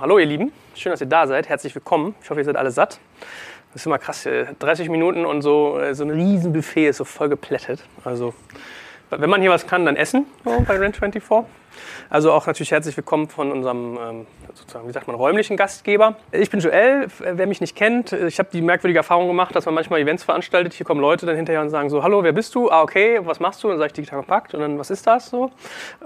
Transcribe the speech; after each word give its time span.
Hallo 0.00 0.18
ihr 0.18 0.24
Lieben, 0.24 0.50
schön, 0.74 0.92
dass 0.92 1.02
ihr 1.02 1.06
da 1.08 1.26
seid. 1.26 1.50
Herzlich 1.50 1.74
willkommen. 1.74 2.14
Ich 2.22 2.30
hoffe, 2.30 2.40
ihr 2.40 2.44
seid 2.46 2.56
alle 2.56 2.70
satt. 2.70 2.98
Das 3.74 3.82
ist 3.82 3.86
immer 3.86 3.98
krass, 3.98 4.26
30 4.58 4.88
Minuten 4.88 5.26
und 5.26 5.42
so, 5.42 5.78
äh, 5.78 5.94
so 5.94 6.04
ein 6.04 6.08
riesen 6.08 6.54
Buffet 6.54 6.88
ist 6.88 6.96
so 6.96 7.04
voll 7.04 7.28
geplättet. 7.28 7.84
Also 8.02 8.32
wenn 9.10 9.30
man 9.30 9.40
hier 9.40 9.50
was 9.50 9.66
kann, 9.66 9.84
dann 9.84 9.96
essen 9.96 10.26
so, 10.44 10.62
bei 10.66 10.76
Rent24. 10.76 11.44
Also 12.08 12.32
auch 12.32 12.46
natürlich 12.46 12.72
herzlich 12.72 12.96
willkommen 12.96 13.28
von 13.28 13.52
unserem, 13.52 13.98
ähm, 14.02 14.26
sozusagen, 14.54 14.88
wie 14.88 14.92
sagt 14.92 15.06
man, 15.06 15.16
räumlichen 15.16 15.56
Gastgeber. 15.56 16.16
Ich 16.32 16.50
bin 16.50 16.60
Joel, 16.60 17.06
wer 17.18 17.46
mich 17.46 17.60
nicht 17.60 17.76
kennt, 17.76 18.12
ich 18.12 18.38
habe 18.38 18.48
die 18.52 18.62
merkwürdige 18.62 18.98
Erfahrung 18.98 19.28
gemacht, 19.28 19.54
dass 19.54 19.66
man 19.66 19.74
manchmal 19.74 20.00
Events 20.00 20.24
veranstaltet, 20.24 20.72
hier 20.72 20.84
kommen 20.84 21.00
Leute 21.00 21.26
dann 21.26 21.36
hinterher 21.36 21.60
und 21.62 21.70
sagen 21.70 21.88
so, 21.88 22.02
hallo, 22.02 22.22
wer 22.24 22.32
bist 22.32 22.54
du? 22.54 22.70
Ah, 22.70 22.82
okay, 22.82 23.20
was 23.22 23.38
machst 23.40 23.62
du? 23.62 23.68
Und 23.68 23.74
dann 23.74 23.78
sage 23.78 23.88
ich 23.88 23.92
digital 23.94 24.18
kompakt 24.18 24.54
und 24.54 24.60
dann, 24.60 24.78
was 24.78 24.90
ist 24.90 25.06
das 25.06 25.30
so? 25.30 25.50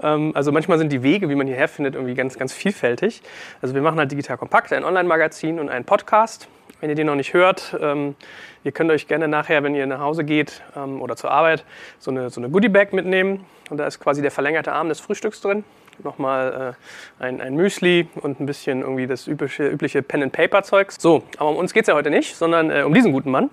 Ähm, 0.01 0.31
also 0.35 0.51
manchmal 0.51 0.77
sind 0.77 0.91
die 0.91 1.01
Wege, 1.01 1.29
wie 1.29 1.35
man 1.35 1.47
hierher 1.47 1.67
findet, 1.67 1.95
irgendwie 1.95 2.13
ganz, 2.13 2.37
ganz 2.37 2.53
vielfältig. 2.53 3.21
Also 3.61 3.73
wir 3.73 3.81
machen 3.81 3.97
halt 3.97 4.11
digital 4.11 4.37
kompakt, 4.37 4.71
ein 4.71 4.83
Online-Magazin 4.83 5.59
und 5.59 5.69
einen 5.69 5.85
Podcast. 5.85 6.47
Wenn 6.81 6.89
ihr 6.89 6.95
den 6.95 7.07
noch 7.07 7.15
nicht 7.15 7.33
hört, 7.33 7.75
ähm, 7.81 8.15
ihr 8.63 8.71
könnt 8.71 8.91
euch 8.91 9.07
gerne 9.07 9.27
nachher, 9.27 9.63
wenn 9.63 9.75
ihr 9.75 9.85
nach 9.85 9.99
Hause 9.99 10.23
geht 10.23 10.61
ähm, 10.75 11.01
oder 11.01 11.15
zur 11.15 11.31
Arbeit, 11.31 11.63
so 11.99 12.11
eine, 12.11 12.29
so 12.29 12.41
eine 12.41 12.49
Goodie-Bag 12.49 12.93
mitnehmen. 12.93 13.45
Und 13.69 13.77
da 13.77 13.87
ist 13.87 13.99
quasi 13.99 14.21
der 14.21 14.31
verlängerte 14.31 14.73
Arm 14.73 14.89
des 14.89 14.99
Frühstücks 14.99 15.41
drin. 15.41 15.63
Nochmal 16.03 16.75
äh, 17.19 17.23
ein, 17.23 17.39
ein 17.39 17.55
Müsli 17.55 18.09
und 18.15 18.39
ein 18.39 18.45
bisschen 18.45 18.81
irgendwie 18.81 19.07
das 19.07 19.27
übliche, 19.27 19.67
übliche 19.67 20.01
Pen-and-Paper-Zeugs. 20.01 20.97
So, 20.99 21.23
aber 21.37 21.49
um 21.49 21.55
uns 21.55 21.73
geht 21.73 21.83
es 21.83 21.87
ja 21.87 21.95
heute 21.95 22.09
nicht, 22.09 22.35
sondern 22.35 22.69
äh, 22.69 22.83
um 22.83 22.93
diesen 22.93 23.13
guten 23.13 23.31
Mann. 23.31 23.49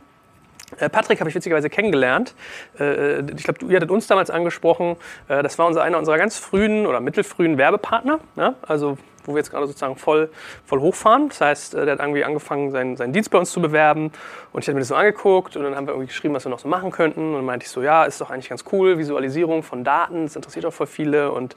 Äh, 0.78 0.88
Patrick 0.88 1.20
habe 1.20 1.30
ich 1.30 1.36
witzigerweise 1.36 1.70
kennengelernt. 1.70 2.34
Äh, 2.78 3.20
ich 3.36 3.45
glaube, 3.45 3.64
ihr 3.66 3.76
hattet 3.76 3.90
uns 3.90 4.06
damals 4.06 4.30
angesprochen. 4.30 4.96
Äh, 5.28 5.42
das 5.42 5.59
war 5.59 5.66
unser, 5.66 5.82
einer 5.82 5.98
unserer 5.98 6.18
ganz 6.18 6.38
frühen 6.38 6.86
oder 6.86 7.00
mittelfrühen 7.00 7.59
Werbepartner. 7.59 8.20
Ja? 8.36 8.54
Also 8.62 8.98
wo 9.24 9.32
wir 9.32 9.38
jetzt 9.38 9.50
gerade 9.50 9.66
sozusagen 9.66 9.96
voll, 9.96 10.30
voll 10.64 10.80
hochfahren. 10.80 11.28
Das 11.28 11.40
heißt, 11.40 11.74
der 11.74 11.92
hat 11.92 12.00
irgendwie 12.00 12.24
angefangen, 12.24 12.70
seinen, 12.70 12.96
seinen 12.96 13.12
Dienst 13.12 13.30
bei 13.30 13.38
uns 13.38 13.50
zu 13.50 13.60
bewerben. 13.60 14.12
Und 14.52 14.62
ich 14.62 14.68
habe 14.68 14.74
mir 14.74 14.80
das 14.80 14.88
so 14.88 14.95
angeguckt 14.95 15.56
und 15.56 15.62
dann 15.62 15.76
haben 15.76 15.87
wir 15.87 15.92
irgendwie 15.92 16.09
geschrieben, 16.09 16.34
was 16.34 16.45
wir 16.45 16.51
noch 16.51 16.59
so 16.59 16.68
machen 16.68 16.90
könnten. 16.90 17.30
Und 17.30 17.34
dann 17.34 17.45
meinte 17.45 17.64
ich 17.64 17.70
so, 17.70 17.82
ja, 17.82 18.04
ist 18.04 18.20
doch 18.20 18.30
eigentlich 18.30 18.48
ganz 18.48 18.64
cool, 18.73 18.98
Visualisierung 18.98 19.62
von 19.62 19.84
Daten, 19.84 20.24
das 20.24 20.37
interessiert 20.37 20.66
auch 20.66 20.73
voll 20.73 20.87
viele. 20.87 21.32
Und 21.32 21.56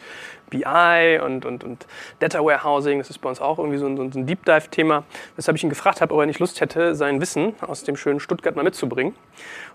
BI 0.49 1.19
und, 1.23 1.45
und, 1.45 1.63
und 1.63 1.87
Data 2.19 2.43
Warehousing, 2.43 2.99
das 2.99 3.09
ist 3.09 3.19
bei 3.19 3.29
uns 3.29 3.41
auch 3.41 3.57
irgendwie 3.57 3.77
so 3.77 3.87
ein, 3.87 3.97
so 3.97 4.19
ein 4.19 4.25
Deep 4.25 4.45
Dive-Thema. 4.45 5.03
Weshalb 5.35 5.57
ich 5.57 5.63
ihn 5.63 5.69
gefragt 5.69 6.01
habe, 6.01 6.13
ob 6.13 6.19
er 6.19 6.25
nicht 6.25 6.39
Lust 6.39 6.61
hätte, 6.61 6.95
sein 6.95 7.19
Wissen 7.21 7.55
aus 7.61 7.83
dem 7.83 7.95
schönen 7.95 8.19
Stuttgart 8.19 8.55
mal 8.55 8.63
mitzubringen. 8.63 9.15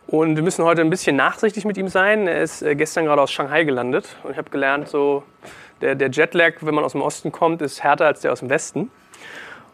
Und 0.06 0.36
wir 0.36 0.42
müssen 0.42 0.64
heute 0.64 0.80
ein 0.80 0.90
bisschen 0.90 1.16
nachsichtig 1.16 1.64
mit 1.64 1.76
ihm 1.76 1.88
sein. 1.88 2.26
Er 2.26 2.42
ist 2.42 2.62
äh, 2.62 2.74
gestern 2.74 3.04
gerade 3.04 3.22
aus 3.22 3.30
Shanghai 3.30 3.64
gelandet 3.64 4.16
und 4.24 4.32
ich 4.32 4.38
habe 4.38 4.50
gelernt, 4.50 4.88
so 4.88 5.22
der, 5.80 5.94
der 5.94 6.10
Jetlag, 6.10 6.54
wenn 6.60 6.74
man 6.74 6.84
aus 6.84 6.92
dem 6.92 7.02
Osten 7.02 7.32
kommt, 7.32 7.62
ist 7.62 7.82
härter 7.82 8.06
als 8.06 8.20
der 8.20 8.32
aus 8.32 8.40
dem 8.40 8.50
Westen. 8.50 8.90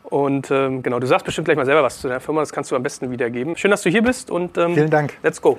Und 0.04 0.50
ähm, 0.50 0.82
genau, 0.82 1.00
du 1.00 1.06
sagst 1.06 1.26
bestimmt 1.26 1.46
gleich 1.46 1.56
mal 1.56 1.66
selber 1.66 1.82
was 1.82 2.00
zu 2.00 2.08
der 2.08 2.20
Firma, 2.20 2.40
das 2.40 2.52
kannst 2.52 2.70
du 2.70 2.76
am 2.76 2.82
besten 2.82 3.10
wiedergeben. 3.10 3.56
Schön, 3.56 3.72
dass 3.72 3.82
du 3.82 3.90
hier 3.90 4.02
bist 4.02 4.30
und 4.30 4.56
ähm, 4.56 4.74
vielen 4.74 4.90
Dank. 4.90 5.14
Let's 5.22 5.42
go. 5.42 5.58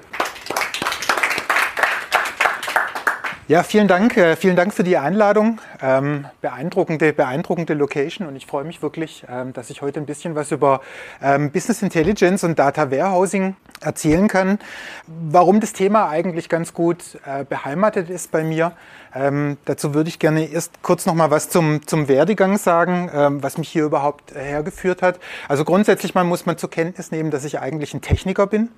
Ja, 3.50 3.64
vielen 3.64 3.88
Dank. 3.88 4.18
Äh, 4.18 4.36
vielen 4.36 4.58
Dank 4.58 4.74
für 4.74 4.84
die 4.84 4.98
Einladung. 4.98 5.62
Ähm, 5.82 6.26
beeindruckende, 6.42 7.14
beeindruckende 7.14 7.76
Location 7.76 8.28
und 8.28 8.36
ich 8.36 8.46
freue 8.46 8.66
mich 8.66 8.82
wirklich, 8.82 9.24
ähm, 9.30 9.54
dass 9.54 9.70
ich 9.70 9.82
heute 9.82 10.02
ein 10.02 10.06
bisschen 10.06 10.36
was 10.36 10.52
über 10.52 10.82
ähm, 11.22 11.52
Business 11.52 11.82
Intelligence 11.82 12.44
und 12.44 12.60
Data 12.60 12.92
Warehousing 12.92 13.56
erzählen 13.80 14.28
kann. 14.28 14.60
Warum 15.08 15.62
das 15.62 15.72
Thema 15.72 16.10
eigentlich 16.10 16.50
ganz 16.50 16.74
gut 16.74 17.20
äh, 17.26 17.46
beheimatet 17.46 18.10
ist 18.10 18.32
bei 18.32 18.44
mir. 18.44 18.74
Ähm, 19.18 19.58
dazu 19.66 19.94
würde 19.94 20.10
ich 20.10 20.20
gerne 20.20 20.46
erst 20.46 20.82
kurz 20.84 21.06
noch 21.06 21.16
mal 21.16 21.32
was 21.32 21.50
zum, 21.50 21.86
zum 21.88 22.08
Werdegang 22.08 22.58
sagen, 22.58 23.10
ähm, 23.14 23.42
was 23.42 23.58
mich 23.58 23.70
hier 23.70 23.84
überhaupt 23.84 24.36
hergeführt 24.36 25.02
hat. 25.02 25.20
Also 25.48 25.66
grundsätzlich 25.66 26.14
mal 26.14 26.24
muss 26.24 26.46
man 26.46 26.58
zur 26.58 26.70
Kenntnis 26.70 27.12
nehmen, 27.12 27.32
dass 27.32 27.44
ich 27.44 27.60
eigentlich 27.60 27.94
ein 27.94 28.02
Techniker 28.02 28.46
bin. 28.46 28.70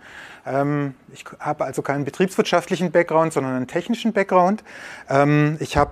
Ähm, 0.46 0.96
ich 1.14 1.26
habe 1.40 1.66
also 1.66 1.82
keinen 1.82 2.06
betriebswirtschaftlichen 2.06 2.92
Background, 2.92 3.34
sondern 3.34 3.56
einen 3.56 3.68
technischen 3.68 4.14
Background. 4.14 4.64
Ähm, 5.10 5.58
ich 5.60 5.76
habe 5.76 5.92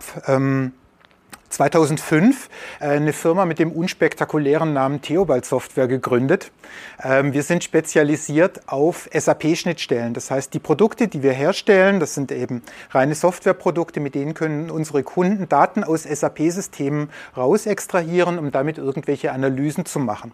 2005 1.49 2.49
ähm, 2.81 2.89
äh, 2.89 2.95
eine 2.95 3.13
Firma 3.13 3.45
mit 3.45 3.59
dem 3.59 3.71
unspektakulären 3.71 4.73
Namen 4.73 5.01
Theobald 5.01 5.45
Software 5.45 5.87
gegründet. 5.87 6.51
Wir 6.99 7.43
sind 7.43 7.63
spezialisiert 7.63 8.67
auf 8.67 9.07
SAP-Schnittstellen. 9.13 10.13
Das 10.13 10.31
heißt, 10.31 10.53
die 10.53 10.59
Produkte, 10.59 11.07
die 11.07 11.23
wir 11.23 11.31
herstellen, 11.31 11.99
das 11.99 12.13
sind 12.15 12.31
eben 12.31 12.61
reine 12.91 13.15
Softwareprodukte, 13.15 13.99
mit 13.99 14.15
denen 14.15 14.33
können 14.33 14.69
unsere 14.69 15.03
Kunden 15.03 15.47
Daten 15.47 15.83
aus 15.83 16.03
SAP-Systemen 16.03 17.09
rausextrahieren, 17.37 18.39
um 18.39 18.51
damit 18.51 18.77
irgendwelche 18.77 19.31
Analysen 19.31 19.85
zu 19.85 19.99
machen. 19.99 20.33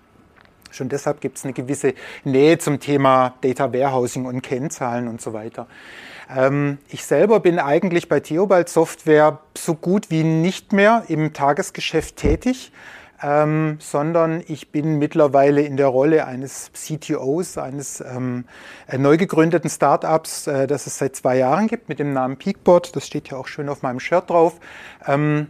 Schon 0.74 0.90
deshalb 0.90 1.22
gibt 1.22 1.38
es 1.38 1.44
eine 1.44 1.54
gewisse 1.54 1.94
Nähe 2.24 2.58
zum 2.58 2.80
Thema 2.80 3.36
Data 3.42 3.72
Warehousing 3.72 4.26
und 4.26 4.42
Kennzahlen 4.42 5.08
und 5.08 5.22
so 5.22 5.34
weiter. 5.34 5.68
Ähm, 6.34 6.78
ich 6.90 7.06
selber 7.06 7.40
bin 7.40 7.60
eigentlich 7.60 8.10
bei 8.10 8.20
Theobald 8.20 8.70
Software 8.70 9.40
so 9.58 9.76
gut 9.76 10.10
wie 10.10 10.24
nicht 10.24 10.74
mehr 10.74 11.04
im 11.08 11.34
Tagesgeschäft 11.34 12.18
tätig. 12.18 12.72
Ähm, 13.26 13.78
sondern 13.80 14.44
ich 14.48 14.72
bin 14.74 15.00
mittlerweile 15.00 15.62
in 15.62 15.78
der 15.78 15.88
Rolle 15.88 16.26
eines 16.26 16.72
CTOs, 16.74 17.58
eines 17.58 18.02
ähm, 18.02 18.44
äh, 18.86 18.98
neu 18.98 19.16
gegründeten 19.16 19.70
Startups, 19.70 20.46
äh, 20.48 20.68
das 20.68 20.88
es 20.88 20.98
seit 20.98 21.16
zwei 21.16 21.38
Jahren 21.38 21.68
gibt, 21.68 21.88
mit 21.88 22.00
dem 22.00 22.12
Namen 22.12 22.36
Peakboard. 22.36 22.94
Das 22.98 23.08
steht 23.08 23.30
ja 23.30 23.38
auch 23.38 23.48
schön 23.48 23.70
auf 23.70 23.82
meinem 23.82 24.02
Shirt 24.02 24.30
drauf. 24.30 24.60
Ähm, 25.08 25.48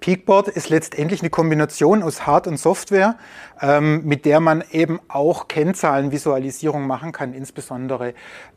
Peakboard 0.00 0.48
ist 0.48 0.70
letztendlich 0.70 1.20
eine 1.20 1.30
Kombination 1.30 2.02
aus 2.02 2.26
Hard- 2.26 2.46
und 2.46 2.58
Software, 2.58 3.16
ähm, 3.60 4.04
mit 4.04 4.24
der 4.24 4.40
man 4.40 4.64
eben 4.70 5.00
auch 5.08 5.48
Kennzahlenvisualisierung 5.48 6.86
machen 6.86 7.12
kann, 7.12 7.34
insbesondere, 7.34 8.14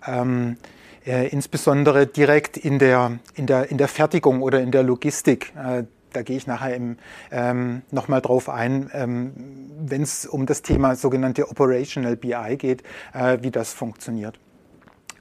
ähm, 0.07 0.57
äh, 1.05 1.27
insbesondere 1.27 2.07
direkt 2.07 2.57
in 2.57 2.79
der, 2.79 3.19
in, 3.35 3.45
der, 3.45 3.69
in 3.69 3.77
der 3.77 3.87
Fertigung 3.87 4.41
oder 4.41 4.61
in 4.61 4.71
der 4.71 4.83
Logistik. 4.83 5.53
Äh, 5.55 5.83
da 6.13 6.21
gehe 6.21 6.37
ich 6.37 6.47
nachher 6.47 6.79
ähm, 7.31 7.81
nochmal 7.91 8.21
drauf 8.21 8.47
ein, 8.49 8.89
ähm, 8.93 9.33
wenn 9.79 10.03
es 10.03 10.25
um 10.25 10.45
das 10.45 10.61
Thema 10.61 10.95
sogenannte 10.95 11.49
Operational 11.49 12.15
BI 12.15 12.57
geht, 12.57 12.83
äh, 13.13 13.39
wie 13.41 13.51
das 13.51 13.73
funktioniert. 13.73 14.39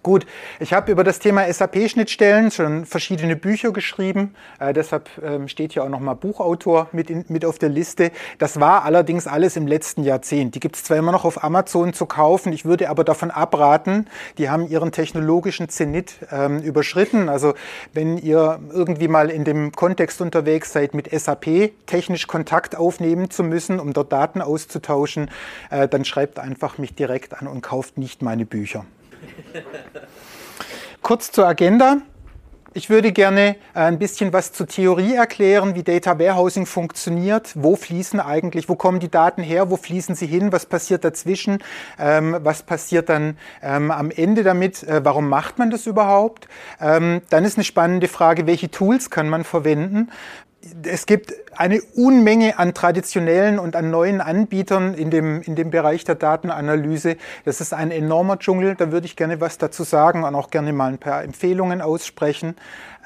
Gut, 0.02 0.26
ich 0.58 0.72
habe 0.72 0.90
über 0.90 1.04
das 1.04 1.20
Thema 1.20 1.44
SAP-Schnittstellen 1.52 2.50
schon 2.50 2.86
verschiedene 2.86 3.36
Bücher 3.36 3.70
geschrieben. 3.70 4.34
Äh, 4.58 4.72
deshalb 4.72 5.08
ähm, 5.22 5.46
steht 5.46 5.74
hier 5.74 5.84
auch 5.84 5.88
nochmal 5.88 6.16
Buchautor 6.16 6.88
mit, 6.90 7.08
in, 7.08 7.24
mit 7.28 7.44
auf 7.44 7.60
der 7.60 7.68
Liste. 7.68 8.10
Das 8.38 8.58
war 8.58 8.84
allerdings 8.84 9.28
alles 9.28 9.54
im 9.54 9.68
letzten 9.68 10.02
Jahrzehnt. 10.02 10.56
Die 10.56 10.60
gibt 10.60 10.74
es 10.74 10.82
zwar 10.82 10.96
immer 10.96 11.12
noch 11.12 11.24
auf 11.24 11.44
Amazon 11.44 11.92
zu 11.92 12.06
kaufen, 12.06 12.52
ich 12.52 12.64
würde 12.64 12.90
aber 12.90 13.04
davon 13.04 13.30
abraten. 13.30 14.08
Die 14.38 14.50
haben 14.50 14.66
ihren 14.66 14.90
technologischen 14.90 15.68
Zenit 15.68 16.14
ähm, 16.32 16.58
überschritten. 16.58 17.28
Also 17.28 17.54
wenn 17.92 18.18
ihr 18.18 18.58
irgendwie 18.72 19.06
mal 19.06 19.30
in 19.30 19.44
dem 19.44 19.70
Kontext 19.70 20.20
unterwegs 20.20 20.72
seid, 20.72 20.94
mit 20.94 21.12
SAP 21.12 21.70
technisch 21.86 22.26
Kontakt 22.26 22.74
aufnehmen 22.74 23.30
zu 23.30 23.44
müssen, 23.44 23.78
um 23.78 23.92
dort 23.92 24.10
Daten 24.10 24.42
auszutauschen, 24.42 25.30
äh, 25.70 25.86
dann 25.86 26.04
schreibt 26.04 26.40
einfach 26.40 26.76
mich 26.78 26.96
direkt 26.96 27.40
an 27.40 27.46
und 27.46 27.60
kauft 27.60 27.98
nicht 27.98 28.20
meine 28.20 28.46
Bücher. 28.46 28.84
Kurz 31.02 31.32
zur 31.32 31.46
Agenda. 31.46 31.98
Ich 32.74 32.88
würde 32.88 33.12
gerne 33.12 33.56
äh, 33.74 33.80
ein 33.80 33.98
bisschen 33.98 34.32
was 34.32 34.52
zur 34.52 34.66
Theorie 34.66 35.14
erklären, 35.14 35.74
wie 35.74 35.82
Data 35.82 36.18
Warehousing 36.18 36.64
funktioniert, 36.64 37.52
wo 37.54 37.76
fließen 37.76 38.18
eigentlich, 38.18 38.66
wo 38.70 38.76
kommen 38.76 38.98
die 38.98 39.10
Daten 39.10 39.42
her, 39.42 39.68
wo 39.68 39.76
fließen 39.76 40.14
sie 40.14 40.26
hin, 40.26 40.52
was 40.52 40.64
passiert 40.64 41.04
dazwischen, 41.04 41.62
ähm, 41.98 42.38
was 42.40 42.62
passiert 42.62 43.10
dann 43.10 43.36
ähm, 43.62 43.90
am 43.90 44.10
Ende 44.10 44.42
damit, 44.42 44.84
äh, 44.84 45.04
warum 45.04 45.28
macht 45.28 45.58
man 45.58 45.70
das 45.70 45.86
überhaupt. 45.86 46.48
Ähm, 46.80 47.20
dann 47.28 47.44
ist 47.44 47.58
eine 47.58 47.64
spannende 47.64 48.08
Frage, 48.08 48.46
welche 48.46 48.70
Tools 48.70 49.10
kann 49.10 49.28
man 49.28 49.44
verwenden 49.44 50.08
es 50.84 51.06
gibt 51.06 51.34
eine 51.56 51.82
Unmenge 51.94 52.58
an 52.58 52.74
traditionellen 52.74 53.58
und 53.58 53.76
an 53.76 53.90
neuen 53.90 54.20
Anbietern 54.20 54.94
in 54.94 55.10
dem, 55.10 55.42
in 55.42 55.56
dem 55.56 55.70
Bereich 55.70 56.04
der 56.04 56.14
Datenanalyse. 56.14 57.16
Das 57.44 57.60
ist 57.60 57.72
ein 57.72 57.90
enormer 57.90 58.38
Dschungel, 58.38 58.74
da 58.76 58.92
würde 58.92 59.06
ich 59.06 59.16
gerne 59.16 59.40
was 59.40 59.58
dazu 59.58 59.82
sagen 59.82 60.24
und 60.24 60.34
auch 60.34 60.50
gerne 60.50 60.72
mal 60.72 60.88
ein 60.88 60.98
paar 60.98 61.24
Empfehlungen 61.24 61.80
aussprechen. 61.80 62.56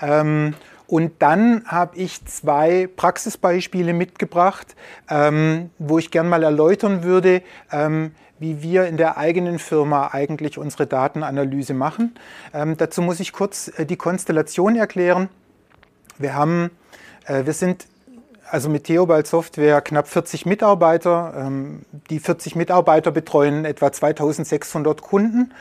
Ähm, 0.01 0.55
und 0.87 1.15
dann 1.19 1.65
habe 1.67 1.97
ich 1.97 2.25
zwei 2.27 2.89
Praxisbeispiele 2.95 3.93
mitgebracht, 3.93 4.77
ähm, 5.11 5.71
wo 5.79 5.99
ich 5.99 6.11
gerne 6.11 6.29
mal 6.29 6.45
erläutern 6.45 7.03
würde, 7.03 7.43
ähm, 7.73 8.13
wie 8.39 8.63
wir 8.63 8.87
in 8.87 8.97
der 8.97 9.17
eigenen 9.17 9.59
Firma 9.59 10.11
eigentlich 10.13 10.59
unsere 10.59 10.87
Datenanalyse 10.87 11.73
machen. 11.73 12.15
dazu 12.53 13.01
muss 13.01 13.19
ich 13.19 13.33
kurz 13.33 13.73
äh, 13.79 13.87
die 13.87 13.97
Konstellation 13.97 14.77
erklären. 14.77 15.31
Wir 16.19 16.35
haben 16.35 16.71
wir 17.29 17.53
sind 17.53 17.87
also 18.51 18.69
mit 18.69 18.85
Theobald 18.85 19.27
Software 19.27 19.81
knapp 19.81 20.09
40 20.09 20.47
Mitarbeiter. 20.47 21.35
Ähm, 21.37 21.83
die 22.11 22.21
40 22.21 22.57
Mitarbeiter 22.57 23.11
betreuen 23.11 23.65
etwa 23.65 23.93
2600 23.93 25.03
Kunden, 25.03 25.53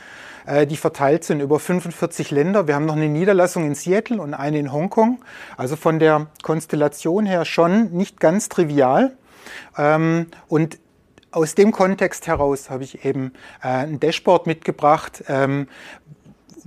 äh, 0.46 0.66
die 0.66 0.76
verteilt 0.76 1.24
sind 1.24 1.40
über 1.40 1.58
45 1.58 2.30
Länder. 2.30 2.66
Wir 2.66 2.74
haben 2.74 2.86
noch 2.86 2.96
eine 2.96 3.08
Niederlassung 3.08 3.64
in 3.64 3.74
Seattle 3.74 4.20
und 4.20 4.34
eine 4.34 4.58
in 4.58 4.72
Hongkong. 4.72 5.18
Also 5.56 5.76
von 5.76 5.98
der 5.98 6.28
Konstellation 6.42 7.26
her 7.26 7.44
schon 7.44 7.90
nicht 7.92 8.20
ganz 8.20 8.48
trivial. 8.48 9.16
Ähm, 9.76 10.26
und 10.48 10.78
aus 11.32 11.54
dem 11.54 11.72
Kontext 11.72 12.26
heraus 12.26 12.70
habe 12.70 12.84
ich 12.84 13.04
eben 13.04 13.32
äh, 13.62 13.68
ein 13.68 14.00
Dashboard 14.00 14.46
mitgebracht, 14.46 15.24
ähm, 15.28 15.68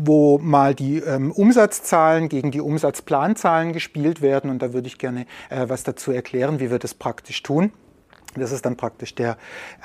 wo 0.02 0.40
mal 0.40 0.74
die 0.74 1.00
ähm, 1.00 1.32
Umsatzzahlen 1.34 2.30
gegen 2.30 2.52
die 2.52 2.62
Umsatzplanzahlen 2.62 3.74
gespielt 3.74 4.22
werden. 4.22 4.50
Und 4.50 4.62
da 4.62 4.72
würde 4.72 4.88
ich 4.88 4.98
gerne 4.98 5.26
äh, 5.50 5.68
was 5.68 5.84
dazu 5.84 6.12
erklären, 6.12 6.62
wie 6.62 6.72
wir 6.72 6.80
das 6.80 6.94
praktisch 6.94 7.44
tun. 7.44 7.74
Das 8.36 8.52
ist 8.52 8.66
dann 8.66 8.78
praktisch 8.78 9.16
der, 9.16 9.38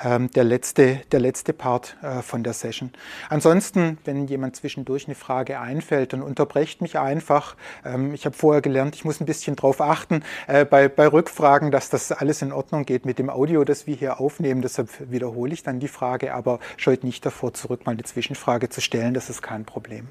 ähm, 0.03 0.29
der, 0.31 0.43
letzte, 0.43 1.01
der 1.11 1.19
letzte 1.19 1.53
Part 1.53 1.97
äh, 2.01 2.21
von 2.21 2.43
der 2.43 2.53
Session. 2.53 2.91
Ansonsten, 3.29 3.97
wenn 4.05 4.27
jemand 4.27 4.55
zwischendurch 4.55 5.07
eine 5.07 5.15
Frage 5.15 5.59
einfällt, 5.59 6.13
dann 6.13 6.21
unterbrecht 6.21 6.81
mich 6.81 6.99
einfach. 6.99 7.55
Ähm, 7.83 8.13
ich 8.13 8.25
habe 8.25 8.35
vorher 8.35 8.61
gelernt, 8.61 8.95
ich 8.95 9.05
muss 9.05 9.19
ein 9.19 9.25
bisschen 9.25 9.55
darauf 9.55 9.81
achten 9.81 10.23
äh, 10.47 10.65
bei, 10.65 10.87
bei 10.87 11.07
Rückfragen, 11.07 11.71
dass 11.71 11.89
das 11.89 12.11
alles 12.11 12.41
in 12.41 12.51
Ordnung 12.51 12.85
geht 12.85 13.05
mit 13.05 13.19
dem 13.19 13.29
Audio, 13.29 13.63
das 13.63 13.87
wir 13.87 13.95
hier 13.95 14.19
aufnehmen. 14.19 14.61
Deshalb 14.61 14.89
wiederhole 15.11 15.53
ich 15.53 15.63
dann 15.63 15.79
die 15.79 15.87
Frage, 15.87 16.33
aber 16.33 16.59
scheut 16.77 17.03
nicht 17.03 17.25
davor 17.25 17.53
zurück, 17.53 17.85
mal 17.85 17.93
eine 17.93 18.03
Zwischenfrage 18.03 18.69
zu 18.69 18.81
stellen. 18.81 19.13
Das 19.13 19.29
ist 19.29 19.41
kein 19.41 19.65
Problem. 19.65 20.07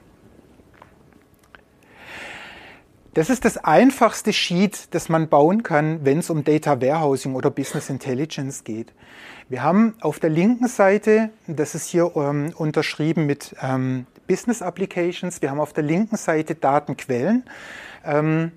Das 3.14 3.30
ist 3.30 3.44
das 3.44 3.58
einfachste 3.58 4.32
Sheet, 4.32 4.88
das 4.90 5.08
man 5.08 5.28
bauen 5.28 5.62
kann, 5.62 6.04
wenn 6.04 6.18
es 6.18 6.30
um 6.30 6.42
Data 6.42 6.82
Warehousing 6.82 7.36
oder 7.36 7.48
Business 7.48 7.88
Intelligence 7.88 8.64
geht. 8.64 8.92
Wir 9.48 9.62
haben 9.62 9.94
auf 10.00 10.18
der 10.18 10.30
linken 10.30 10.66
Seite, 10.66 11.30
das 11.46 11.76
ist 11.76 11.86
hier 11.86 12.10
ähm, 12.16 12.52
unterschrieben 12.56 13.24
mit 13.26 13.54
ähm, 13.62 14.06
Business 14.26 14.62
Applications, 14.62 15.40
wir 15.42 15.50
haben 15.52 15.60
auf 15.60 15.72
der 15.72 15.84
linken 15.84 16.16
Seite 16.16 16.56
Datenquellen. 16.56 17.44
Ähm, 18.04 18.50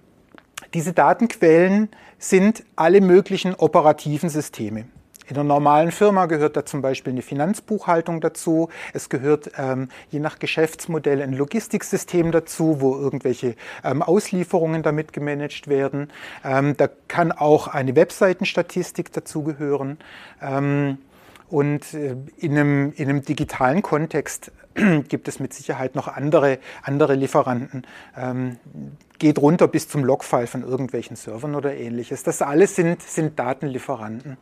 diese 0.74 0.92
Datenquellen 0.92 1.90
sind 2.18 2.64
alle 2.76 3.00
möglichen 3.00 3.54
operativen 3.54 4.30
Systeme. 4.30 4.86
In 5.30 5.36
einer 5.36 5.44
normalen 5.44 5.92
Firma 5.92 6.26
gehört 6.26 6.56
da 6.56 6.66
zum 6.66 6.82
Beispiel 6.82 7.12
eine 7.12 7.22
Finanzbuchhaltung 7.22 8.22
dazu. 8.22 8.70
Es 8.94 9.10
gehört 9.10 9.52
ähm, 9.58 9.90
je 10.10 10.20
nach 10.20 10.40
Geschäftsmodell 10.40 11.22
ein 11.22 11.34
Logistiksystem 11.34 12.32
dazu, 12.32 12.80
wo 12.80 12.96
irgendwelche 12.96 13.56
ähm, 13.84 14.02
Auslieferungen 14.02 14.84
damit 14.84 15.12
gemanagt 15.12 15.68
werden. 15.68 16.14
Ähm, 16.46 16.78
da 16.78 16.88
kann 17.10 17.34
auch 17.34 17.68
eine 17.68 17.96
Webseitenstatistik 17.98 19.12
dazugehören. 19.12 19.98
Ähm, 20.42 21.00
und 21.50 21.94
äh, 21.94 22.16
in 22.38 22.58
einem, 22.58 22.94
in 22.96 23.10
einem 23.10 23.22
digitalen 23.22 23.82
Kontext 23.82 24.54
gibt 25.10 25.28
es 25.28 25.42
mit 25.42 25.54
Sicherheit 25.54 25.96
noch 25.96 26.08
andere, 26.08 26.60
andere 26.84 27.16
Lieferanten. 27.16 27.86
Ähm, 28.16 28.58
geht 29.20 29.40
runter 29.40 29.68
bis 29.68 29.90
zum 29.90 30.06
Logfile 30.06 30.48
von 30.48 30.64
irgendwelchen 30.64 31.18
Servern 31.18 31.56
oder 31.56 31.76
ähnliches. 31.76 32.24
Das 32.24 32.42
alles 32.42 32.78
sind, 32.78 33.02
sind 33.02 33.38
Datenlieferanten. 33.40 34.38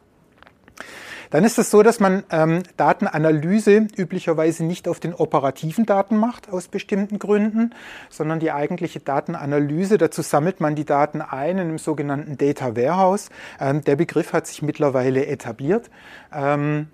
Dann 1.30 1.44
ist 1.44 1.58
es 1.58 1.72
so, 1.72 1.84
dass 1.84 2.00
man 2.00 2.24
ähm, 2.32 2.64
Datenanalyse 2.78 3.88
üblicherweise 3.98 4.64
nicht 4.64 4.88
auf 4.88 5.00
den 5.00 5.14
operativen 5.14 5.86
Daten 5.86 6.18
macht, 6.18 6.50
aus 6.50 6.68
bestimmten 6.68 7.20
Gründen, 7.20 7.74
sondern 8.10 8.40
die 8.40 8.52
eigentliche 8.52 9.00
Datenanalyse, 9.00 9.98
dazu 9.98 10.22
sammelt 10.22 10.62
man 10.62 10.76
die 10.76 10.86
Daten 10.86 11.22
ein 11.22 11.58
in 11.58 11.60
einem 11.60 11.78
sogenannten 11.78 12.38
Data 12.38 12.76
Warehouse. 12.76 13.30
Ähm, 13.60 13.84
der 13.84 13.96
Begriff 13.96 14.34
hat 14.34 14.48
sich 14.48 14.62
mittlerweile 14.62 15.26
etabliert. 15.26 15.90
Ähm, 16.34 16.88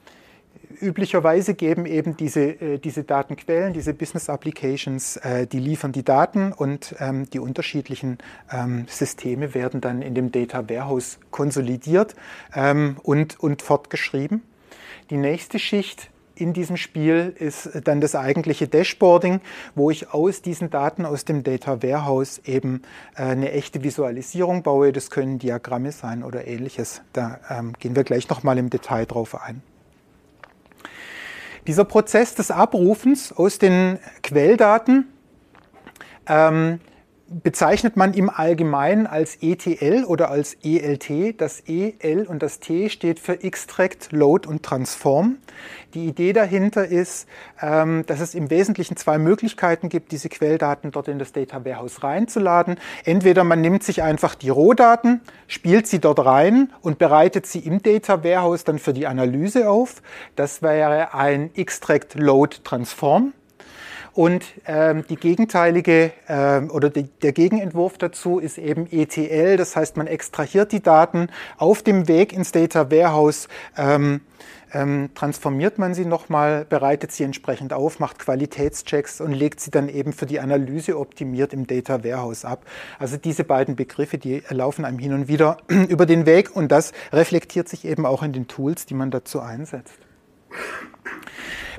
üblicherweise 0.82 1.54
geben 1.54 1.86
eben 1.86 2.18
diese, 2.18 2.42
äh, 2.42 2.78
diese 2.78 3.04
Datenquellen, 3.04 3.74
diese 3.74 3.94
Business 3.94 4.30
Applications, 4.30 5.18
äh, 5.18 5.48
die 5.48 5.60
liefern 5.60 5.92
die 5.92 6.04
Daten 6.04 6.52
und 6.52 6.96
ähm, 7.00 7.30
die 7.30 7.40
unterschiedlichen 7.40 8.18
ähm, 8.52 8.86
Systeme 8.88 9.54
werden 9.54 9.82
dann 9.82 10.02
in 10.02 10.16
dem 10.16 10.32
Data 10.32 10.70
Warehouse 10.70 11.20
konsolidiert 11.32 12.16
ähm, 12.56 12.98
und, 13.04 13.40
und 13.40 13.62
fortgeschrieben. 13.62 14.42
Die 15.10 15.18
nächste 15.18 15.60
Schicht 15.60 16.10
in 16.36 16.54
diesem 16.54 16.78
Spiel 16.78 17.36
ist 17.38 17.70
dann 17.84 18.02
das 18.02 18.16
eigentliche 18.16 18.68
Dashboarding, 18.68 19.42
wo 19.76 19.92
ich 19.92 20.12
aus 20.14 20.42
diesen 20.42 20.70
Daten 20.70 21.06
aus 21.06 21.24
dem 21.24 21.44
Data 21.44 21.84
Warehouse 21.84 22.42
eben 22.46 22.82
äh, 23.16 23.24
eine 23.24 23.52
echte 23.52 23.84
Visualisierung 23.84 24.64
baue. 24.64 24.92
Das 24.92 25.10
können 25.10 25.40
Diagramme 25.40 25.92
sein 25.92 26.24
oder 26.24 26.48
ähnliches. 26.48 27.02
Da 27.14 27.40
ähm, 27.50 27.74
gehen 27.80 27.96
wir 27.96 28.04
gleich 28.04 28.28
nochmal 28.30 28.58
im 28.58 28.70
Detail 28.70 29.06
drauf 29.06 29.40
ein. 29.42 29.62
Dieser 31.68 31.86
Prozess 31.86 32.36
des 32.36 32.52
Abrufens 32.52 33.32
aus 33.32 33.60
den 33.60 34.00
Quelldaten 34.24 35.06
ähm, 36.28 36.80
bezeichnet 37.44 37.98
man 37.98 38.14
im 38.14 38.30
Allgemeinen 38.30 39.08
als 39.08 39.38
ETL 39.42 40.04
oder 40.06 40.30
als 40.30 40.58
ELT. 40.64 41.40
Das 41.40 41.64
E, 41.68 41.94
L 42.00 42.26
und 42.26 42.44
das 42.44 42.60
T 42.60 42.90
steht 42.90 43.20
für 43.20 43.44
Extract, 43.44 44.12
Load 44.12 44.48
und 44.48 44.64
Transform. 44.64 45.38
Die 45.94 46.08
Idee 46.08 46.34
dahinter 46.34 46.86
ist, 46.88 47.28
ähm, 47.62 48.06
dass 48.08 48.20
es 48.20 48.36
im 48.36 48.50
Wesentlichen 48.50 48.98
zwei 48.98 49.18
Möglichkeiten 49.18 49.90
gibt, 49.90 50.12
diese 50.12 50.30
Quelldaten 50.30 50.92
dort 50.92 51.08
in 51.08 51.20
das 51.20 51.32
Data 51.32 51.64
Warehouse 51.66 52.04
reinzuladen. 52.04 52.78
Entweder 53.06 53.44
man 53.44 53.62
nimmt 53.62 53.84
sich 53.84 54.04
einfach 54.04 54.36
die 54.36 54.50
Rohdaten, 54.50 55.22
spielt 55.48 55.88
sie 55.88 56.00
dort 56.00 56.24
rein 56.26 56.72
und 56.82 56.98
bereitet 56.98 57.46
sie 57.46 57.60
im 57.60 57.82
Data 57.82 58.24
Warehouse 58.24 58.64
dann 58.64 58.80
für 58.80 58.94
die 58.94 59.08
Analyse 59.08 59.70
auf. 59.70 60.02
Das 60.36 60.62
wäre 60.62 61.14
ein 61.14 61.54
Extract, 61.56 62.16
Load, 62.16 62.58
Transform. 62.64 63.34
Und 64.14 64.44
ähm, 64.68 65.06
die 65.10 65.16
gegenteilige 65.16 66.12
ähm, 66.28 66.70
oder 66.70 66.90
die, 66.90 67.04
der 67.04 67.32
Gegenentwurf 67.32 67.98
dazu 67.98 68.40
ist 68.40 68.58
eben 68.58 68.88
ETL, 68.92 69.56
das 69.56 69.76
heißt, 69.76 69.96
man 69.96 70.08
extrahiert 70.08 70.72
die 70.74 70.82
Daten 70.82 71.30
auf 71.58 71.82
dem 71.82 72.08
Weg 72.08 72.34
ins 72.34 72.52
Data 72.52 72.92
Warehouse. 72.92 73.48
Ähm, 73.78 74.22
ähm, 74.74 75.10
transformiert 75.16 75.78
man 75.78 75.94
sie 75.94 76.06
nochmal, 76.06 76.66
bereitet 76.66 77.12
sie 77.12 77.24
entsprechend 77.24 77.74
auf, 77.74 78.00
macht 78.00 78.20
Qualitätschecks 78.20 79.20
und 79.20 79.34
legt 79.34 79.60
sie 79.60 79.72
dann 79.72 79.90
eben 79.90 80.14
für 80.14 80.26
die 80.26 80.40
Analyse 80.40 80.98
optimiert 80.98 81.54
im 81.54 81.68
Data 81.68 82.04
Warehouse 82.04 82.46
ab. 82.46 82.66
Also 82.98 83.18
diese 83.18 83.44
beiden 83.44 83.76
Begriffe, 83.76 84.18
die 84.18 84.44
laufen 84.50 84.86
einem 84.86 85.00
hin 85.00 85.14
und 85.14 85.28
wieder 85.28 85.58
über 85.68 86.06
den 86.06 86.26
Weg 86.26 86.56
und 86.56 86.72
das 86.72 86.94
reflektiert 87.12 87.68
sich 87.68 87.86
eben 87.86 88.06
auch 88.06 88.24
in 88.24 88.34
den 88.34 88.48
Tools, 88.48 88.86
die 88.86 88.94
man 88.94 89.12
dazu 89.12 89.42
einsetzt. 89.42 90.00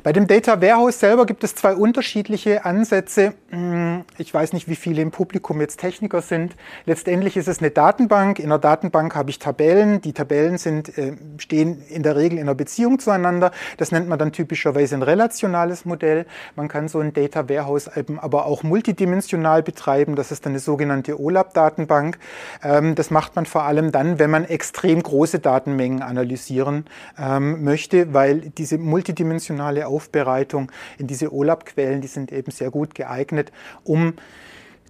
Bei 0.02 0.12
dem 0.12 0.26
Data 0.26 0.60
Warehouse 0.60 0.98
selber 0.98 1.26
gibt 1.26 1.44
es 1.44 1.54
zwei 1.54 1.76
unterschiedliche 1.76 2.64
Ansätze. 2.64 3.34
Hm, 3.50 4.04
ich 4.18 4.34
weiß 4.34 4.52
nicht, 4.52 4.66
wie 4.66 4.74
viele 4.74 5.00
im 5.00 5.12
Publikum 5.12 5.60
jetzt 5.60 5.78
Techniker 5.78 6.22
sind. 6.22 6.56
Letztendlich 6.86 7.36
ist 7.36 7.46
es 7.46 7.60
eine 7.60 7.70
Datenbank. 7.70 8.40
In 8.40 8.48
der 8.48 8.58
Datenbank 8.58 9.14
habe 9.14 9.30
ich 9.30 9.38
Tabellen. 9.38 10.00
Die 10.00 10.12
Tabellen 10.12 10.58
sind, 10.58 10.98
äh, 10.98 11.12
stehen 11.38 11.84
in 11.88 12.02
der 12.02 12.16
Regel 12.16 12.38
in 12.38 12.46
einer 12.46 12.56
Beziehung 12.56 12.98
zueinander. 12.98 13.52
Das 13.76 13.92
nennt 13.92 14.08
man 14.08 14.18
dann 14.18 14.32
typischerweise 14.32 14.96
ein 14.96 15.02
relationales 15.02 15.84
Modell. 15.84 16.26
Man 16.56 16.66
kann 16.66 16.88
so 16.88 16.98
ein 16.98 17.12
Data 17.12 17.48
Warehouse 17.48 17.88
aber 18.16 18.46
auch 18.46 18.64
multidimensional 18.64 19.62
betreiben. 19.62 20.16
Das 20.16 20.32
ist 20.32 20.44
dann 20.44 20.52
eine 20.52 20.58
sogenannte 20.58 21.20
OLAP-Datenbank. 21.20 22.18
Ähm, 22.64 22.96
das 22.96 23.12
macht 23.12 23.36
man 23.36 23.46
vor 23.46 23.62
allem 23.62 23.92
dann, 23.92 24.18
wenn 24.18 24.30
man 24.30 24.46
extrem 24.46 25.00
große 25.00 25.38
Datenmengen 25.38 26.02
analysieren 26.02 26.86
ähm, 27.16 27.62
möchte, 27.62 28.12
weil 28.12 28.40
diese 28.40 28.78
multidimensionale 28.78 29.91
Aufbereitung 29.92 30.70
in 30.98 31.06
diese 31.06 31.32
OLAP-Quellen, 31.32 32.00
die 32.00 32.08
sind 32.08 32.32
eben 32.32 32.50
sehr 32.50 32.70
gut 32.70 32.94
geeignet, 32.94 33.52
um 33.84 34.14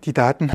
die 0.05 0.13
Daten 0.13 0.51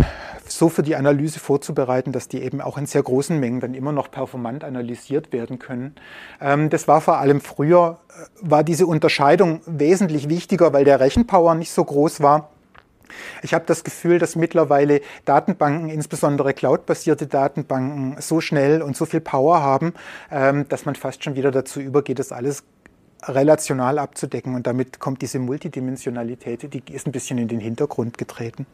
so 0.46 0.70
für 0.70 0.84
die 0.84 0.96
Analyse 0.96 1.40
vorzubereiten, 1.40 2.12
dass 2.12 2.28
die 2.28 2.42
eben 2.42 2.62
auch 2.62 2.78
in 2.78 2.86
sehr 2.86 3.04
großen 3.04 3.40
Mengen 3.40 3.60
dann 3.60 3.74
immer 3.74 3.92
noch 3.92 4.12
performant 4.12 4.64
analysiert 4.64 5.32
werden 5.32 5.60
können. 5.60 5.96
Ähm, 6.42 6.70
das 6.70 6.88
war 6.88 7.02
vor 7.02 7.18
allem 7.18 7.42
früher, 7.42 8.00
äh, 8.10 8.26
war 8.42 8.64
diese 8.64 8.88
Unterscheidung 8.88 9.62
wesentlich 9.66 10.30
wichtiger, 10.30 10.74
weil 10.74 10.86
der 10.86 11.00
Rechenpower 11.00 11.56
nicht 11.56 11.72
so 11.72 11.84
groß 11.84 12.22
war. 12.22 12.50
Ich 13.42 13.54
habe 13.54 13.66
das 13.66 13.84
Gefühl, 13.84 14.20
dass 14.20 14.36
mittlerweile 14.36 15.02
Datenbanken, 15.26 15.90
insbesondere 15.90 16.54
cloudbasierte 16.54 17.28
Datenbanken, 17.28 18.18
so 18.20 18.42
schnell 18.42 18.82
und 18.82 18.98
so 18.98 19.06
viel 19.06 19.22
Power 19.22 19.62
haben, 19.62 19.94
ähm, 20.32 20.68
dass 20.68 20.86
man 20.86 20.96
fast 20.96 21.24
schon 21.24 21.36
wieder 21.36 21.52
dazu 21.52 21.80
übergeht, 21.80 22.20
das 22.20 22.32
alles 22.32 22.64
relational 23.24 24.00
abzudecken. 24.00 24.56
Und 24.56 24.68
damit 24.68 25.00
kommt 25.00 25.22
diese 25.22 25.40
Multidimensionalität, 25.40 26.74
die 26.74 26.84
ist 26.94 27.08
ein 27.08 27.12
bisschen 27.12 27.38
in 27.38 27.48
den 27.48 27.60
Hintergrund 27.60 28.18
getreten. 28.18 28.66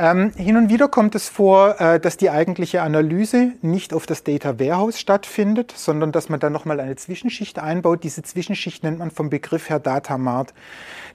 Ähm, 0.00 0.32
hin 0.36 0.56
und 0.56 0.68
wieder 0.68 0.86
kommt 0.86 1.16
es 1.16 1.28
vor, 1.28 1.80
äh, 1.80 1.98
dass 1.98 2.16
die 2.16 2.30
eigentliche 2.30 2.82
Analyse 2.82 3.54
nicht 3.62 3.92
auf 3.92 4.06
das 4.06 4.22
Data 4.22 4.60
Warehouse 4.60 5.00
stattfindet, 5.00 5.74
sondern 5.76 6.12
dass 6.12 6.28
man 6.28 6.38
dann 6.38 6.52
nochmal 6.52 6.78
eine 6.78 6.94
Zwischenschicht 6.94 7.58
einbaut. 7.58 8.04
Diese 8.04 8.22
Zwischenschicht 8.22 8.84
nennt 8.84 9.00
man 9.00 9.10
vom 9.10 9.28
Begriff 9.28 9.68
her 9.68 9.80
Data 9.80 10.16
Mart. 10.16 10.54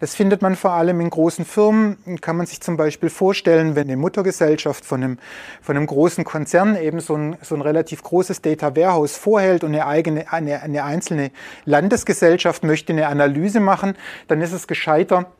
Das 0.01 0.15
findet 0.15 0.41
man 0.41 0.57
vor 0.57 0.71
allem 0.71 0.99
in 0.99 1.09
großen 1.09 1.45
Firmen. 1.45 1.95
Kann 2.19 2.35
man 2.35 2.45
sich 2.45 2.59
zum 2.59 2.75
Beispiel 2.75 3.09
vorstellen, 3.09 3.77
wenn 3.77 3.87
eine 3.87 3.95
Muttergesellschaft 3.95 4.83
von 4.83 5.01
einem, 5.01 5.17
von 5.61 5.77
einem 5.77 5.87
großen 5.87 6.25
Konzern 6.25 6.75
eben 6.75 6.99
so 6.99 7.15
ein, 7.15 7.37
so 7.41 7.55
ein 7.55 7.61
relativ 7.61 8.03
großes 8.03 8.41
Data 8.41 8.75
Warehouse 8.75 9.15
vorhält 9.15 9.63
und 9.63 9.73
eine 9.73 9.87
eigene, 9.87 10.33
eine, 10.33 10.61
eine 10.61 10.83
einzelne 10.83 11.31
Landesgesellschaft 11.63 12.65
möchte 12.65 12.91
eine 12.91 13.07
Analyse 13.07 13.61
machen, 13.61 13.95
dann 14.27 14.41
ist 14.41 14.51
es 14.51 14.67
gescheiter, 14.67 15.31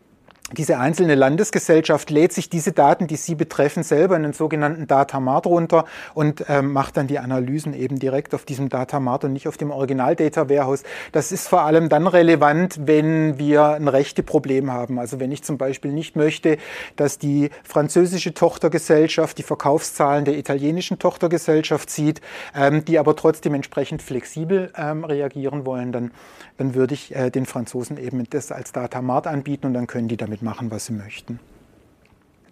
diese 0.52 0.78
einzelne 0.78 1.16
Landesgesellschaft 1.16 2.12
lädt 2.12 2.34
sich 2.34 2.50
diese 2.50 2.74
Daten, 2.74 3.08
die 3.08 3.16
sie 3.16 3.34
betreffen, 3.34 3.82
selber 3.82 4.16
in 4.18 4.24
den 4.24 4.34
sogenannten 4.34 4.88
Datamart 4.88 5.48
runter 5.48 5.86
und 6.14 6.46
ähm, 6.48 6.74
macht 6.74 6.98
dann 6.98 7.08
die 7.08 7.18
Analysen 7.18 7.74
eben 7.74 7.98
direkt 7.98 8.36
auf 8.36 8.46
diesem 8.46 8.70
Datamart 8.70 9.24
und 9.24 9.34
nicht 9.34 9.48
auf 9.48 9.58
dem 9.58 9.72
Original 9.72 10.16
Data 10.16 10.50
Warehouse. 10.50 10.84
Das 11.12 11.32
ist 11.32 11.48
vor 11.48 11.62
allem 11.62 11.90
dann 11.90 12.06
relevant, 12.06 12.82
wenn 12.86 13.40
wir 13.40 13.70
ein 13.70 13.88
Rechteproblem 13.88 14.72
haben. 14.72 15.00
Also 15.00 15.20
wenn 15.20 15.32
ich 15.32 15.44
zum 15.44 15.58
Beispiel 15.58 15.92
nicht 15.92 16.16
möchte, 16.16 16.58
dass 16.98 17.18
die 17.18 17.50
französische 17.64 18.34
Tochtergesellschaft 18.34 19.38
die 19.38 19.44
Verkaufszahlen 19.44 20.26
der 20.26 20.38
italienischen 20.38 21.00
Tochtergesellschaft 21.00 21.90
sieht, 21.90 22.22
ähm, 22.54 22.86
die 22.86 23.00
aber 23.00 23.16
trotzdem 23.16 23.56
entsprechend 23.56 24.04
flexibel 24.04 24.72
ähm, 24.78 25.04
reagieren 25.04 25.66
wollen, 25.66 25.92
dann, 25.92 26.12
dann 26.58 26.76
würde 26.76 26.94
ich 26.94 27.16
äh, 27.16 27.32
den 27.32 27.48
Franzosen 27.48 27.98
eben 27.98 28.24
das 28.30 28.52
als 28.52 28.72
Datamart 28.72 29.26
anbieten 29.26 29.66
und 29.68 29.74
dann 29.74 29.88
können 29.88 30.10
die 30.10 30.18
damit 30.18 30.33
machen, 30.42 30.72
was 30.72 30.86
sie 30.88 30.94
möchten. 30.94 31.40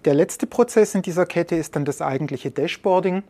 Der 0.05 0.13
letzte 0.13 0.47
Prozess 0.47 0.95
in 0.95 1.01
dieser 1.01 1.25
Kette 1.25 1.55
ist 1.55 1.75
dann 1.75 1.85
das 1.85 2.01
eigentliche 2.01 2.51
Dashboarding. 2.51 3.23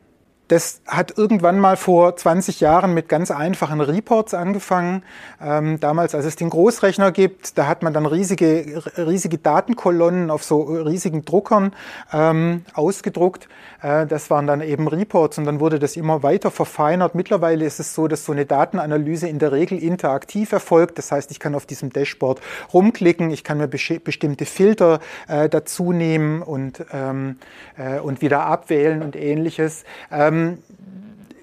Das 0.52 0.82
hat 0.86 1.18
irgendwann 1.18 1.60
mal 1.60 1.78
vor 1.78 2.14
20 2.14 2.60
Jahren 2.60 2.94
mit 2.94 3.08
ganz 3.08 3.32
einfachen 3.32 3.80
Reports 3.80 4.34
angefangen. 4.34 5.04
Ähm, 5.42 5.80
damals, 5.80 6.14
als 6.14 6.26
es 6.26 6.36
den 6.36 6.50
Großrechner 6.50 7.14
gibt, 7.14 7.58
da 7.58 7.68
hat 7.68 7.84
man 7.84 7.94
dann 7.94 8.06
riesige, 8.06 8.84
riesige 8.98 9.38
Datenkolonnen 9.38 10.30
auf 10.30 10.44
so 10.44 10.64
riesigen 10.64 11.24
Druckern 11.24 11.72
ähm, 12.12 12.66
ausgedruckt. 12.74 13.48
Äh, 13.82 14.06
das 14.08 14.30
waren 14.30 14.46
dann 14.46 14.60
eben 14.60 14.90
Reports 14.90 15.38
und 15.38 15.46
dann 15.46 15.62
wurde 15.62 15.80
das 15.80 15.96
immer 15.96 16.22
weiter 16.22 16.52
verfeinert. 16.52 17.16
Mittlerweile 17.16 17.64
ist 17.64 17.80
es 17.80 17.96
so, 17.96 18.10
dass 18.10 18.26
so 18.26 18.34
eine 18.34 18.46
Datenanalyse 18.46 19.30
in 19.30 19.40
der 19.40 19.54
Regel 19.54 19.82
interaktiv 19.82 20.52
erfolgt. 20.52 20.98
Das 20.98 21.14
heißt, 21.14 21.32
ich 21.32 21.40
kann 21.40 21.56
auf 21.56 21.66
diesem 21.66 21.94
Dashboard 21.94 22.42
rumklicken, 22.74 23.32
ich 23.32 23.46
kann 23.46 23.58
mir 23.58 23.70
bestimmte 23.70 24.46
Filter 24.46 25.00
äh, 25.30 25.48
dazu 25.48 25.94
nehmen 25.94 26.42
und, 26.42 26.86
ähm, 26.92 27.38
äh, 27.78 28.00
und 28.00 28.22
wieder 28.22 28.46
abwählen 28.48 29.02
und 29.02 29.16
ähnliches. 29.16 29.86
Ähm, 30.12 30.41
ähm, 30.48 30.58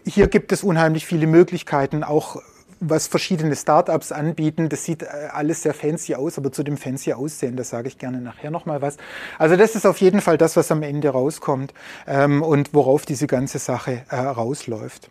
hier 0.04 0.26
gibt 0.28 0.52
es 0.52 0.62
unheimlich 0.62 1.06
viele 1.06 1.26
Möglichkeiten, 1.26 2.02
auch 2.02 2.40
was 2.80 3.08
verschiedene 3.08 3.56
Startups 3.56 4.12
anbieten. 4.12 4.68
Das 4.68 4.84
sieht 4.84 5.02
äh, 5.02 5.06
alles 5.32 5.62
sehr 5.62 5.74
fancy 5.74 6.14
aus, 6.14 6.38
aber 6.38 6.52
zu 6.52 6.62
dem 6.62 6.76
fancy 6.76 7.12
Aussehen, 7.12 7.56
das 7.56 7.70
sage 7.70 7.88
ich 7.88 7.98
gerne 7.98 8.20
nachher 8.20 8.50
nochmal 8.50 8.82
was. 8.82 8.96
Also 9.38 9.56
das 9.56 9.74
ist 9.74 9.86
auf 9.86 10.00
jeden 10.00 10.20
Fall 10.20 10.38
das, 10.38 10.56
was 10.56 10.70
am 10.70 10.82
Ende 10.82 11.10
rauskommt 11.10 11.74
ähm, 12.06 12.42
und 12.42 12.74
worauf 12.74 13.04
diese 13.04 13.26
ganze 13.26 13.58
Sache 13.58 14.02
äh, 14.10 14.16
rausläuft. 14.16 15.10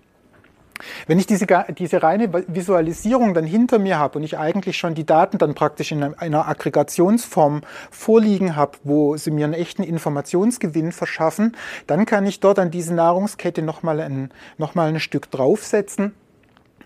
Wenn 1.08 1.20
ich 1.20 1.28
diese, 1.28 1.46
diese 1.78 2.04
reine 2.04 2.32
Visualisierung 2.48 3.34
dann 3.34 3.46
hinter 3.46 3.80
mir 3.80 3.98
habe 3.98 4.20
und 4.20 4.24
ich 4.24 4.38
eigentlich 4.38 4.78
schon 4.78 4.96
die 4.96 5.06
Daten 5.06 5.38
dann 5.38 5.56
praktisch 5.56 5.92
in 5.92 6.04
einer 6.04 6.48
Aggregationsform 6.48 7.62
vorliegen 7.92 8.56
habe, 8.56 8.78
wo 8.84 9.18
sie 9.18 9.32
mir 9.32 9.46
einen 9.46 9.54
echten 9.54 9.84
Informationsgewinn 9.84 10.92
verschaffen, 10.92 11.56
dann 11.88 12.06
kann 12.06 12.26
ich 12.26 12.40
dort 12.40 12.60
an 12.60 12.72
diese 12.72 12.94
Nahrungskette 12.94 13.62
nochmal 13.62 14.00
ein, 14.00 14.32
noch 14.58 14.76
ein 14.76 15.00
Stück 15.00 15.32
draufsetzen. 15.32 16.14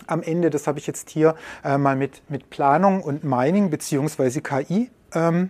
Am 0.08 0.24
Ende, 0.24 0.50
das 0.50 0.68
habe 0.68 0.80
ich 0.80 0.88
jetzt 0.88 1.10
hier 1.10 1.36
äh, 1.64 1.78
mal 1.78 1.96
mit, 1.96 2.22
mit 2.30 2.50
Planung 2.50 3.02
und 3.02 3.24
Mining 3.24 3.70
beziehungsweise 3.70 4.42
KI 4.42 4.90
ähm, 5.14 5.50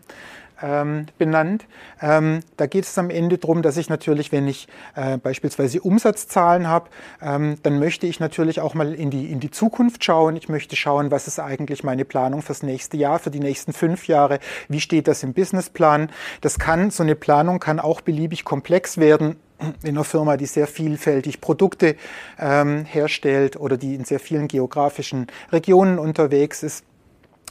ähm, 0.61 1.05
benannt. 1.17 1.65
Ähm, 2.01 2.41
da 2.57 2.65
geht 2.65 2.85
es 2.85 2.97
am 2.97 3.09
Ende 3.09 3.37
darum, 3.37 3.61
dass 3.61 3.77
ich 3.77 3.89
natürlich, 3.89 4.31
wenn 4.31 4.47
ich 4.47 4.67
äh, 4.95 5.17
beispielsweise 5.17 5.81
Umsatzzahlen 5.81 6.67
habe, 6.67 6.89
ähm, 7.21 7.57
dann 7.63 7.79
möchte 7.79 8.07
ich 8.07 8.19
natürlich 8.19 8.61
auch 8.61 8.73
mal 8.73 8.93
in 8.93 9.09
die, 9.09 9.31
in 9.31 9.39
die 9.39 9.51
Zukunft 9.51 10.03
schauen. 10.03 10.35
Ich 10.35 10.49
möchte 10.49 10.75
schauen, 10.75 11.11
was 11.11 11.27
ist 11.27 11.39
eigentlich 11.39 11.83
meine 11.83 12.05
Planung 12.05 12.41
fürs 12.41 12.63
nächste 12.63 12.97
Jahr, 12.97 13.19
für 13.19 13.31
die 13.31 13.39
nächsten 13.39 13.73
fünf 13.73 14.07
Jahre. 14.07 14.39
Wie 14.67 14.81
steht 14.81 15.07
das 15.07 15.23
im 15.23 15.33
Businessplan? 15.33 16.09
Das 16.41 16.59
kann, 16.59 16.91
so 16.91 17.03
eine 17.03 17.15
Planung 17.15 17.59
kann 17.59 17.79
auch 17.79 18.01
beliebig 18.01 18.45
komplex 18.45 18.97
werden 18.97 19.37
in 19.83 19.89
einer 19.89 20.03
Firma, 20.03 20.37
die 20.37 20.45
sehr 20.45 20.67
vielfältig 20.67 21.41
Produkte 21.41 21.95
ähm, 22.39 22.85
herstellt 22.85 23.57
oder 23.57 23.77
die 23.77 23.95
in 23.95 24.05
sehr 24.05 24.19
vielen 24.19 24.47
geografischen 24.47 25.27
Regionen 25.51 25.99
unterwegs 25.99 26.63
ist. 26.63 26.83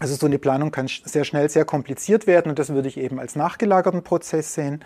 Also 0.00 0.14
so 0.14 0.25
eine 0.25 0.38
Planung 0.38 0.71
kann 0.71 0.88
sehr 0.88 1.25
schnell 1.25 1.50
sehr 1.50 1.66
kompliziert 1.66 2.26
werden 2.26 2.49
und 2.49 2.59
das 2.59 2.71
würde 2.71 2.88
ich 2.88 2.97
eben 2.97 3.21
als 3.21 3.37
nachgelagerten 3.37 4.02
Prozess 4.02 4.54
sehen. 4.54 4.83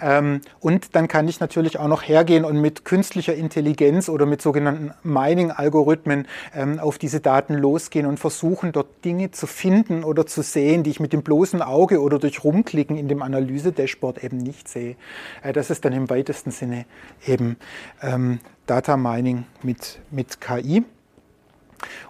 Ähm, 0.00 0.40
und 0.60 0.94
dann 0.94 1.08
kann 1.08 1.26
ich 1.26 1.40
natürlich 1.40 1.80
auch 1.80 1.88
noch 1.88 2.02
hergehen 2.02 2.44
und 2.44 2.60
mit 2.60 2.84
künstlicher 2.84 3.34
Intelligenz 3.34 4.08
oder 4.08 4.24
mit 4.24 4.40
sogenannten 4.40 4.92
Mining-Algorithmen 5.02 6.28
ähm, 6.54 6.78
auf 6.78 6.98
diese 6.98 7.18
Daten 7.18 7.54
losgehen 7.54 8.06
und 8.06 8.20
versuchen, 8.20 8.70
dort 8.70 9.04
Dinge 9.04 9.32
zu 9.32 9.48
finden 9.48 10.04
oder 10.04 10.26
zu 10.26 10.42
sehen, 10.42 10.84
die 10.84 10.90
ich 10.90 11.00
mit 11.00 11.12
dem 11.12 11.24
bloßen 11.24 11.60
Auge 11.60 12.00
oder 12.00 12.20
durch 12.20 12.44
Rumklicken 12.44 12.96
in 12.96 13.08
dem 13.08 13.20
Analyse-Dashboard 13.20 14.22
eben 14.22 14.36
nicht 14.36 14.68
sehe. 14.68 14.94
Äh, 15.42 15.52
das 15.52 15.70
ist 15.70 15.84
dann 15.84 15.92
im 15.92 16.08
weitesten 16.08 16.52
Sinne 16.52 16.86
eben 17.26 17.56
ähm, 18.00 18.38
Data 18.66 18.96
Mining 18.96 19.44
mit, 19.64 19.98
mit 20.12 20.40
KI. 20.40 20.84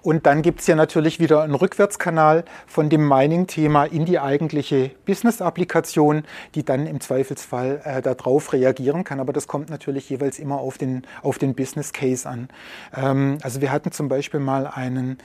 Und 0.02 0.26
dann 0.26 0.43
gibt 0.43 0.61
es 0.61 0.67
ja 0.67 0.75
natürlich 0.75 1.21
wieder 1.21 1.43
einen 1.43 1.55
Rückwärtskanal 1.55 2.45
von 2.67 2.88
dem 2.88 3.09
Mining-Thema 3.09 3.85
in 3.85 4.05
die 4.05 4.19
eigentliche 4.19 4.91
Business-Applikation, 5.07 6.25
die 6.55 6.64
dann 6.64 6.87
im 6.87 7.00
Zweifelsfall 7.00 7.81
äh, 7.85 8.02
darauf 8.02 8.52
reagieren 8.52 9.05
kann. 9.05 9.21
Aber 9.21 9.33
das 9.33 9.47
kommt 9.47 9.71
natürlich 9.71 10.09
jeweils 10.11 10.38
immer 10.38 10.59
auf 10.59 10.79
den, 10.79 11.02
auf 11.23 11.38
den 11.38 11.55
Business-Case 11.55 12.29
an. 12.29 12.49
Ähm, 12.95 13.38
also 13.43 13.61
wir 13.61 13.73
hatten 13.73 13.93
zum 13.93 14.09
Beispiel 14.09 14.41
mal 14.41 14.67
einen, 14.67 15.19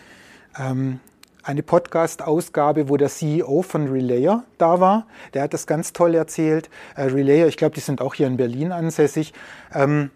ähm, 0.59 0.99
eine 1.43 1.63
Podcast-Ausgabe, 1.63 2.89
wo 2.89 2.97
der 2.97 3.09
CEO 3.09 3.61
von 3.61 3.87
Relayer 3.87 4.43
da 4.57 4.79
war. 4.79 5.07
Der 5.33 5.43
hat 5.43 5.53
das 5.53 5.65
ganz 5.65 5.93
toll 5.93 6.15
erzählt. 6.15 6.69
Äh, 6.95 7.03
Relayer, 7.03 7.47
ich 7.47 7.57
glaube, 7.57 7.75
die 7.75 7.81
sind 7.81 8.01
auch 8.01 8.13
hier 8.13 8.27
in 8.27 8.37
Berlin 8.37 8.71
ansässig. 8.71 9.33
Ähm, 9.73 10.11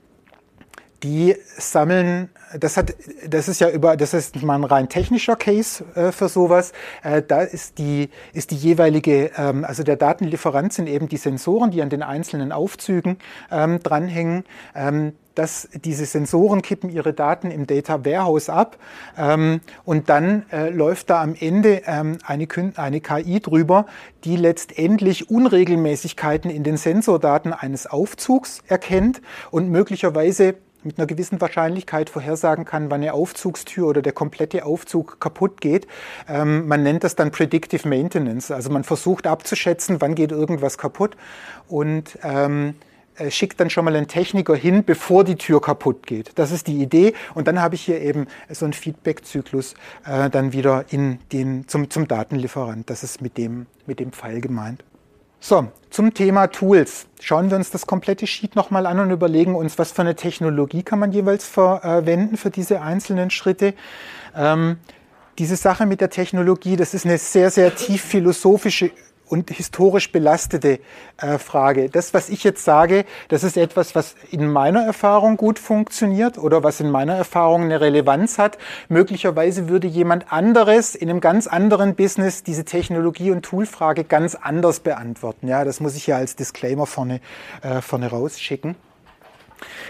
die 1.04 1.36
sammeln, 1.58 2.30
das 2.60 2.78
hat, 2.78 2.94
das 3.28 3.48
ist 3.48 3.62
ja 3.62 3.70
über, 3.70 3.98
das 3.98 4.14
ist 4.14 4.42
mal 4.44 4.56
ein 4.56 4.64
rein 4.64 4.90
technischer 4.90 5.36
Case 5.36 5.84
äh, 5.96 6.12
für 6.12 6.30
sowas. 6.30 6.74
Äh, 7.04 7.22
da 7.28 7.42
ist 7.42 7.78
die, 7.78 8.10
ist 8.34 8.52
die 8.52 8.56
jeweilige, 8.56 9.32
ähm, 9.38 9.66
also 9.66 9.84
der 9.84 9.96
Datenlieferant 9.96 10.74
sind 10.74 10.88
eben 10.88 11.08
die 11.08 11.18
Sensoren, 11.18 11.72
die 11.72 11.82
an 11.82 11.90
den 11.90 12.04
einzelnen 12.04 12.52
Aufzügen 12.52 13.18
ähm, 13.52 13.80
dranhängen. 13.82 14.44
Ähm, 14.76 15.14
dass 15.36 15.70
diese 15.74 16.06
Sensoren 16.06 16.62
kippen 16.62 16.90
ihre 16.90 17.14
Daten 17.14 17.52
im 17.52 17.68
Data 17.68 18.04
Warehouse 18.06 18.50
ab 18.50 18.78
ähm, 19.18 19.62
und 19.86 20.10
dann 20.10 20.46
äh, 20.52 20.70
läuft 20.70 21.10
da 21.10 21.22
am 21.22 21.36
Ende 21.40 21.84
ähm, 21.86 22.18
eine, 22.26 22.48
eine 22.76 23.02
KI 23.02 23.40
drüber, 23.40 23.86
die 24.24 24.36
letztendlich 24.36 25.30
Unregelmäßigkeiten 25.30 26.52
in 26.52 26.64
den 26.64 26.78
Sensordaten 26.78 27.54
eines 27.54 27.88
Aufzugs 27.88 28.62
erkennt 28.68 29.22
und 29.52 29.70
möglicherweise 29.70 30.56
mit 30.84 30.98
einer 30.98 31.08
gewissen 31.08 31.40
Wahrscheinlichkeit 31.42 32.10
vorhersagen 32.10 32.66
kann, 32.66 32.90
wann 32.90 33.02
eine 33.02 33.14
Aufzugstür 33.14 33.88
oder 33.88 34.02
der 34.02 34.14
komplette 34.14 34.66
Aufzug 34.66 35.20
kaputt 35.20 35.62
geht. 35.62 35.88
Ähm, 36.28 36.68
man 36.68 36.84
nennt 36.84 37.04
das 37.04 37.16
dann 37.16 37.32
Predictive 37.32 37.88
Maintenance. 37.88 38.52
Also 38.52 38.70
man 38.70 38.84
versucht 38.84 39.28
abzuschätzen, 39.28 40.02
wann 40.02 40.16
geht 40.16 40.32
irgendwas 40.32 40.78
kaputt 40.78 41.16
und 41.68 42.18
ähm, 42.24 42.76
äh, 43.16 43.30
schickt 43.30 43.60
dann 43.60 43.70
schon 43.70 43.86
mal 43.86 43.96
einen 43.96 44.08
Techniker 44.08 44.56
hin, 44.56 44.84
bevor 44.84 45.24
die 45.24 45.36
Tür 45.36 45.62
kaputt 45.62 46.08
geht. 46.08 46.32
Das 46.36 46.52
ist 46.52 46.68
die 46.68 46.82
Idee. 46.82 47.14
Und 47.34 47.48
dann 47.48 47.62
habe 47.62 47.76
ich 47.76 47.82
hier 47.82 48.02
eben 48.02 48.28
so 48.50 48.66
einen 48.66 48.74
Feedback-Zyklus 48.74 49.76
äh, 50.06 50.30
dann 50.30 50.54
wieder 50.54 50.86
in 50.90 51.20
den, 51.32 51.68
zum, 51.68 51.90
zum 51.90 52.08
Datenlieferant. 52.08 52.90
Das 52.90 53.04
ist 53.04 53.22
mit 53.22 53.38
dem, 53.38 53.68
mit 53.86 54.00
dem 54.00 54.12
Pfeil 54.12 54.42
gemeint. 54.42 54.84
So, 55.44 55.70
zum 55.90 56.14
Thema 56.14 56.46
Tools. 56.52 57.08
Schauen 57.20 57.50
wir 57.50 57.58
uns 57.58 57.72
das 57.72 57.88
komplette 57.88 58.28
Sheet 58.28 58.56
nochmal 58.56 58.86
an 58.86 59.00
und 59.00 59.10
überlegen 59.10 59.56
uns, 59.56 59.80
was 59.80 59.92
für 59.92 60.04
eine 60.04 60.16
Technologie 60.16 60.84
kann 60.84 61.00
man 61.00 61.12
jeweils 61.12 61.48
verwenden 61.48 62.38
für 62.38 62.52
diese 62.52 62.84
einzelnen 62.84 63.32
Schritte. 63.32 63.74
Ähm, 64.36 64.78
diese 65.40 65.56
Sache 65.56 65.88
mit 65.88 66.00
der 66.00 66.12
Technologie, 66.12 66.76
das 66.76 66.94
ist 66.94 67.08
eine 67.08 67.18
sehr, 67.18 67.50
sehr 67.50 67.74
tief 67.74 68.04
philosophische 68.04 68.92
und 69.32 69.50
historisch 69.50 70.12
belastete 70.12 70.80
äh, 71.18 71.38
Frage. 71.38 71.90
Das, 71.90 72.14
was 72.14 72.30
ich 72.30 72.44
jetzt 72.44 72.66
sage, 72.66 73.06
das 73.30 73.44
ist 73.44 73.56
etwas, 73.56 73.96
was 73.96 74.16
in 74.30 74.52
meiner 74.52 74.84
Erfahrung 74.84 75.38
gut 75.38 75.58
funktioniert 75.58 76.38
oder 76.38 76.64
was 76.64 76.82
in 76.82 76.92
meiner 76.92 77.16
Erfahrung 77.16 77.64
eine 77.64 77.80
Relevanz 77.80 78.38
hat. 78.38 78.58
Möglicherweise 78.90 79.70
würde 79.70 79.88
jemand 79.88 80.32
anderes 80.34 80.96
in 80.96 81.10
einem 81.10 81.22
ganz 81.22 81.48
anderen 81.48 81.96
Business 81.96 82.44
diese 82.44 82.66
Technologie- 82.66 83.32
und 83.32 83.44
Toolfrage 83.44 84.04
ganz 84.04 84.36
anders 84.36 84.82
beantworten. 84.82 85.48
Ja, 85.48 85.64
das 85.64 85.80
muss 85.80 85.96
ich 85.96 86.08
ja 86.08 86.18
als 86.18 86.36
Disclaimer 86.36 86.86
vorne, 86.86 87.22
äh, 87.62 87.82
vorne 87.82 88.10
rausschicken. 88.10 88.76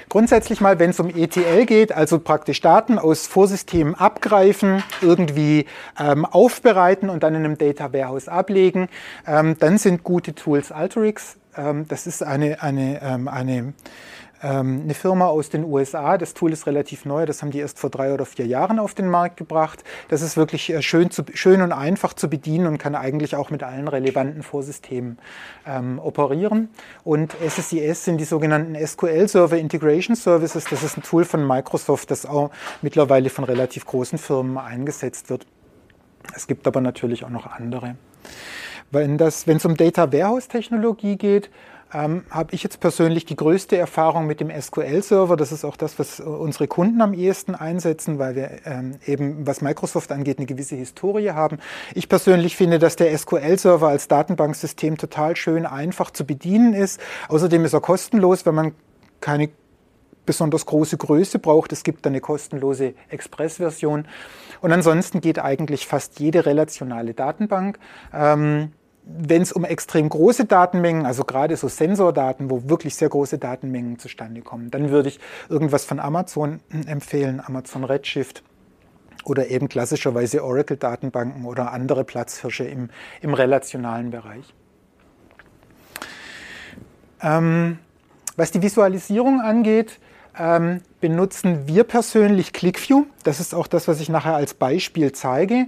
Grundsätzlich 0.09 0.61
mal, 0.61 0.79
wenn 0.79 0.89
es 0.89 0.99
um 0.99 1.09
ETL 1.09 1.65
geht, 1.65 1.91
also 1.91 2.19
praktisch 2.19 2.61
Daten 2.61 2.99
aus 2.99 3.27
Vorsystemen 3.27 3.95
abgreifen, 3.95 4.83
irgendwie 5.01 5.65
ähm, 5.99 6.25
aufbereiten 6.25 7.09
und 7.09 7.23
dann 7.23 7.35
in 7.35 7.45
einem 7.45 7.57
Data 7.57 7.93
Warehouse 7.93 8.27
ablegen, 8.27 8.89
ähm, 9.25 9.57
dann 9.59 9.77
sind 9.77 10.03
gute 10.03 10.35
Tools 10.35 10.71
Alteryx. 10.71 11.37
Ähm, 11.55 11.87
das 11.87 12.07
ist 12.07 12.23
eine, 12.23 12.61
eine, 12.61 13.01
ähm, 13.01 13.27
eine 13.27 13.73
ähm, 14.41 14.81
eine 14.83 14.93
Firma 14.93 15.27
aus 15.27 15.49
den 15.49 15.63
USA. 15.63 16.17
Das 16.17 16.33
Tool 16.33 16.51
ist 16.51 16.67
relativ 16.67 17.05
neu, 17.05 17.25
das 17.25 17.41
haben 17.41 17.51
die 17.51 17.59
erst 17.59 17.79
vor 17.79 17.89
drei 17.89 18.13
oder 18.13 18.25
vier 18.25 18.47
Jahren 18.47 18.79
auf 18.79 18.93
den 18.93 19.07
Markt 19.07 19.37
gebracht. 19.37 19.83
Das 20.09 20.21
ist 20.21 20.37
wirklich 20.37 20.69
äh, 20.71 20.81
schön, 20.81 21.11
zu, 21.11 21.23
schön 21.33 21.61
und 21.61 21.71
einfach 21.71 22.13
zu 22.13 22.29
bedienen 22.29 22.67
und 22.67 22.77
kann 22.77 22.95
eigentlich 22.95 23.35
auch 23.35 23.49
mit 23.49 23.63
allen 23.63 23.87
relevanten 23.87 24.43
Vorsystemen 24.43 25.19
ähm, 25.65 25.99
operieren. 25.99 26.69
Und 27.03 27.35
SSIS 27.47 28.05
sind 28.05 28.17
die 28.17 28.25
sogenannten 28.25 28.75
SQL 28.75 29.27
Server 29.27 29.57
Integration 29.57 30.15
Services. 30.15 30.65
Das 30.65 30.83
ist 30.83 30.97
ein 30.97 31.03
Tool 31.03 31.25
von 31.25 31.45
Microsoft, 31.45 32.11
das 32.11 32.25
auch 32.25 32.51
mittlerweile 32.81 33.29
von 33.29 33.43
relativ 33.43 33.85
großen 33.85 34.17
Firmen 34.17 34.57
eingesetzt 34.57 35.29
wird. 35.29 35.45
Es 36.35 36.47
gibt 36.47 36.67
aber 36.67 36.81
natürlich 36.81 37.25
auch 37.25 37.29
noch 37.29 37.47
andere. 37.47 37.95
Wenn 38.91 39.17
es 39.19 39.65
um 39.65 39.77
Data 39.77 40.11
Warehouse 40.11 40.47
Technologie 40.47 41.15
geht, 41.15 41.49
ähm, 41.93 42.23
habe 42.29 42.53
ich 42.53 42.63
jetzt 42.63 42.79
persönlich 42.79 43.25
die 43.25 43.35
größte 43.35 43.77
Erfahrung 43.77 44.25
mit 44.25 44.39
dem 44.39 44.49
SQL-Server. 44.49 45.35
Das 45.35 45.51
ist 45.51 45.65
auch 45.65 45.77
das, 45.77 45.99
was 45.99 46.19
äh, 46.19 46.23
unsere 46.23 46.67
Kunden 46.67 47.01
am 47.01 47.13
ehesten 47.13 47.55
einsetzen, 47.55 48.19
weil 48.19 48.35
wir 48.35 48.65
ähm, 48.65 48.99
eben, 49.05 49.45
was 49.45 49.61
Microsoft 49.61 50.11
angeht, 50.11 50.37
eine 50.37 50.47
gewisse 50.47 50.75
Historie 50.75 51.31
haben. 51.31 51.59
Ich 51.93 52.09
persönlich 52.09 52.55
finde, 52.55 52.79
dass 52.79 52.95
der 52.95 53.15
SQL-Server 53.17 53.87
als 53.87 54.07
Datenbanksystem 54.07 54.97
total 54.97 55.35
schön 55.35 55.65
einfach 55.65 56.11
zu 56.11 56.25
bedienen 56.25 56.73
ist. 56.73 56.99
Außerdem 57.27 57.65
ist 57.65 57.73
er 57.73 57.81
kostenlos, 57.81 58.45
wenn 58.45 58.55
man 58.55 58.71
keine 59.19 59.49
besonders 60.25 60.65
große 60.65 60.97
Größe 60.97 61.39
braucht. 61.39 61.71
Es 61.71 61.83
gibt 61.83 62.05
eine 62.07 62.21
kostenlose 62.21 62.93
Express-Version. 63.09 64.07
Und 64.61 64.71
ansonsten 64.71 65.19
geht 65.19 65.39
eigentlich 65.39 65.87
fast 65.87 66.19
jede 66.19 66.45
relationale 66.45 67.13
Datenbank. 67.13 67.79
Ähm, 68.13 68.71
wenn 69.03 69.41
es 69.41 69.51
um 69.51 69.65
extrem 69.65 70.07
große 70.09 70.45
Datenmengen, 70.45 71.05
also 71.05 71.23
gerade 71.23 71.57
so 71.57 71.67
Sensordaten, 71.67 72.49
wo 72.49 72.69
wirklich 72.69 72.95
sehr 72.95 73.09
große 73.09 73.37
Datenmengen 73.37 73.99
zustande 73.99 74.41
kommen, 74.41 74.69
dann 74.71 74.89
würde 74.89 75.09
ich 75.09 75.19
irgendwas 75.49 75.85
von 75.85 75.99
Amazon 75.99 76.59
empfehlen, 76.85 77.41
Amazon 77.43 77.83
Redshift 77.83 78.43
oder 79.25 79.47
eben 79.49 79.69
klassischerweise 79.69 80.43
Oracle-Datenbanken 80.43 81.45
oder 81.45 81.71
andere 81.71 82.03
Platzhirsche 82.03 82.63
im, 82.63 82.89
im 83.21 83.33
relationalen 83.33 84.11
Bereich. 84.11 84.53
Ähm, 87.21 87.79
was 88.35 88.51
die 88.51 88.61
Visualisierung 88.61 89.41
angeht, 89.41 89.99
ähm, 90.37 90.81
benutzen 91.01 91.67
wir 91.67 91.83
persönlich 91.83 92.53
ClickView. 92.53 93.05
Das 93.23 93.39
ist 93.39 93.53
auch 93.53 93.67
das, 93.67 93.87
was 93.87 93.99
ich 93.99 94.09
nachher 94.09 94.35
als 94.35 94.53
Beispiel 94.53 95.11
zeige. 95.11 95.65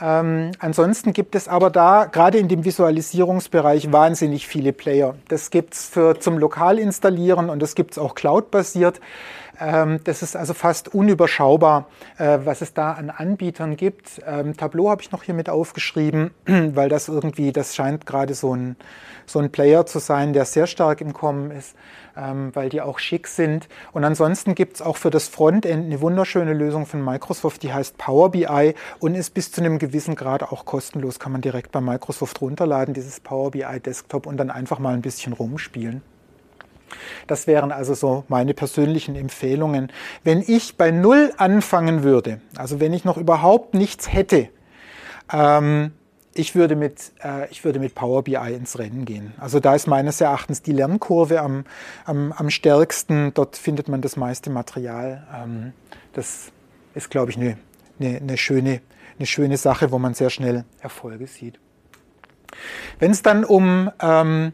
Ähm, 0.00 0.50
ansonsten 0.58 1.12
gibt 1.12 1.34
es 1.34 1.48
aber 1.48 1.70
da 1.70 2.06
gerade 2.06 2.38
in 2.38 2.48
dem 2.48 2.64
Visualisierungsbereich 2.64 3.92
wahnsinnig 3.92 4.46
viele 4.46 4.72
Player. 4.72 5.14
Das 5.28 5.50
gibt 5.50 5.74
es 5.74 5.92
zum 6.20 6.38
Lokal 6.38 6.78
installieren 6.78 7.48
und 7.48 7.60
das 7.60 7.74
gibt 7.74 7.92
es 7.92 7.98
auch 7.98 8.14
cloud-basiert. 8.14 9.00
Ähm, 9.62 10.00
das 10.04 10.22
ist 10.22 10.34
also 10.34 10.54
fast 10.54 10.92
unüberschaubar, 10.92 11.86
äh, 12.18 12.38
was 12.44 12.62
es 12.62 12.74
da 12.74 12.92
an 12.92 13.10
Anbietern 13.10 13.76
gibt. 13.76 14.20
Ähm, 14.26 14.56
Tableau 14.56 14.90
habe 14.90 15.02
ich 15.02 15.12
noch 15.12 15.22
hier 15.22 15.34
mit 15.34 15.48
aufgeschrieben, 15.48 16.32
weil 16.46 16.88
das 16.88 17.08
irgendwie, 17.08 17.52
das 17.52 17.74
scheint 17.74 18.06
gerade 18.06 18.34
so 18.34 18.54
ein, 18.54 18.76
so 19.26 19.38
ein 19.38 19.52
Player 19.52 19.86
zu 19.86 20.00
sein, 20.00 20.32
der 20.32 20.46
sehr 20.46 20.66
stark 20.66 21.00
im 21.00 21.12
Kommen 21.12 21.50
ist, 21.52 21.76
ähm, 22.16 22.50
weil 22.54 22.70
die 22.70 22.80
auch 22.80 22.98
schick 22.98 23.28
sind. 23.28 23.68
Und 23.92 24.04
ansonsten 24.04 24.54
gibt 24.54 24.71
es 24.76 24.82
auch 24.82 24.96
für 24.96 25.10
das 25.10 25.28
Frontend 25.28 25.66
eine 25.66 26.00
wunderschöne 26.00 26.54
Lösung 26.54 26.86
von 26.86 27.04
Microsoft, 27.04 27.62
die 27.62 27.72
heißt 27.72 27.98
Power 27.98 28.30
BI 28.30 28.74
und 28.98 29.14
ist 29.14 29.34
bis 29.34 29.52
zu 29.52 29.60
einem 29.60 29.78
gewissen 29.78 30.14
Grad 30.14 30.42
auch 30.42 30.64
kostenlos. 30.64 31.18
Kann 31.18 31.32
man 31.32 31.40
direkt 31.40 31.72
bei 31.72 31.80
Microsoft 31.80 32.40
runterladen, 32.40 32.94
dieses 32.94 33.20
Power 33.20 33.50
BI 33.50 33.80
Desktop 33.80 34.26
und 34.26 34.36
dann 34.36 34.50
einfach 34.50 34.78
mal 34.78 34.94
ein 34.94 35.02
bisschen 35.02 35.32
rumspielen. 35.32 36.02
Das 37.26 37.46
wären 37.46 37.72
also 37.72 37.94
so 37.94 38.24
meine 38.28 38.54
persönlichen 38.54 39.16
Empfehlungen. 39.16 39.90
Wenn 40.24 40.42
ich 40.46 40.76
bei 40.76 40.90
Null 40.90 41.32
anfangen 41.36 42.02
würde, 42.02 42.40
also 42.56 42.80
wenn 42.80 42.92
ich 42.92 43.04
noch 43.04 43.16
überhaupt 43.16 43.74
nichts 43.74 44.12
hätte, 44.12 44.48
ähm, 45.32 45.92
ich 46.34 46.54
würde, 46.54 46.76
mit, 46.76 47.12
äh, 47.22 47.50
ich 47.50 47.64
würde 47.64 47.78
mit 47.78 47.94
Power 47.94 48.22
BI 48.22 48.36
ins 48.36 48.78
Rennen 48.78 49.04
gehen. 49.04 49.34
Also 49.38 49.60
da 49.60 49.74
ist 49.74 49.86
meines 49.86 50.20
Erachtens 50.20 50.62
die 50.62 50.72
Lernkurve 50.72 51.40
am, 51.40 51.64
am, 52.04 52.32
am 52.32 52.50
stärksten. 52.50 53.34
Dort 53.34 53.56
findet 53.56 53.88
man 53.88 54.00
das 54.00 54.16
meiste 54.16 54.50
Material. 54.50 55.26
Ähm, 55.34 55.72
das 56.12 56.52
ist, 56.94 57.10
glaube 57.10 57.30
ich, 57.30 57.36
eine, 57.36 57.58
eine, 58.00 58.16
eine, 58.18 58.36
schöne, 58.36 58.80
eine 59.18 59.26
schöne 59.26 59.56
Sache, 59.56 59.92
wo 59.92 59.98
man 59.98 60.14
sehr 60.14 60.30
schnell 60.30 60.64
Erfolge 60.80 61.26
sieht. 61.26 61.58
Wenn 62.98 63.10
es 63.10 63.22
dann, 63.22 63.44
um, 63.44 63.90
ähm, 64.00 64.52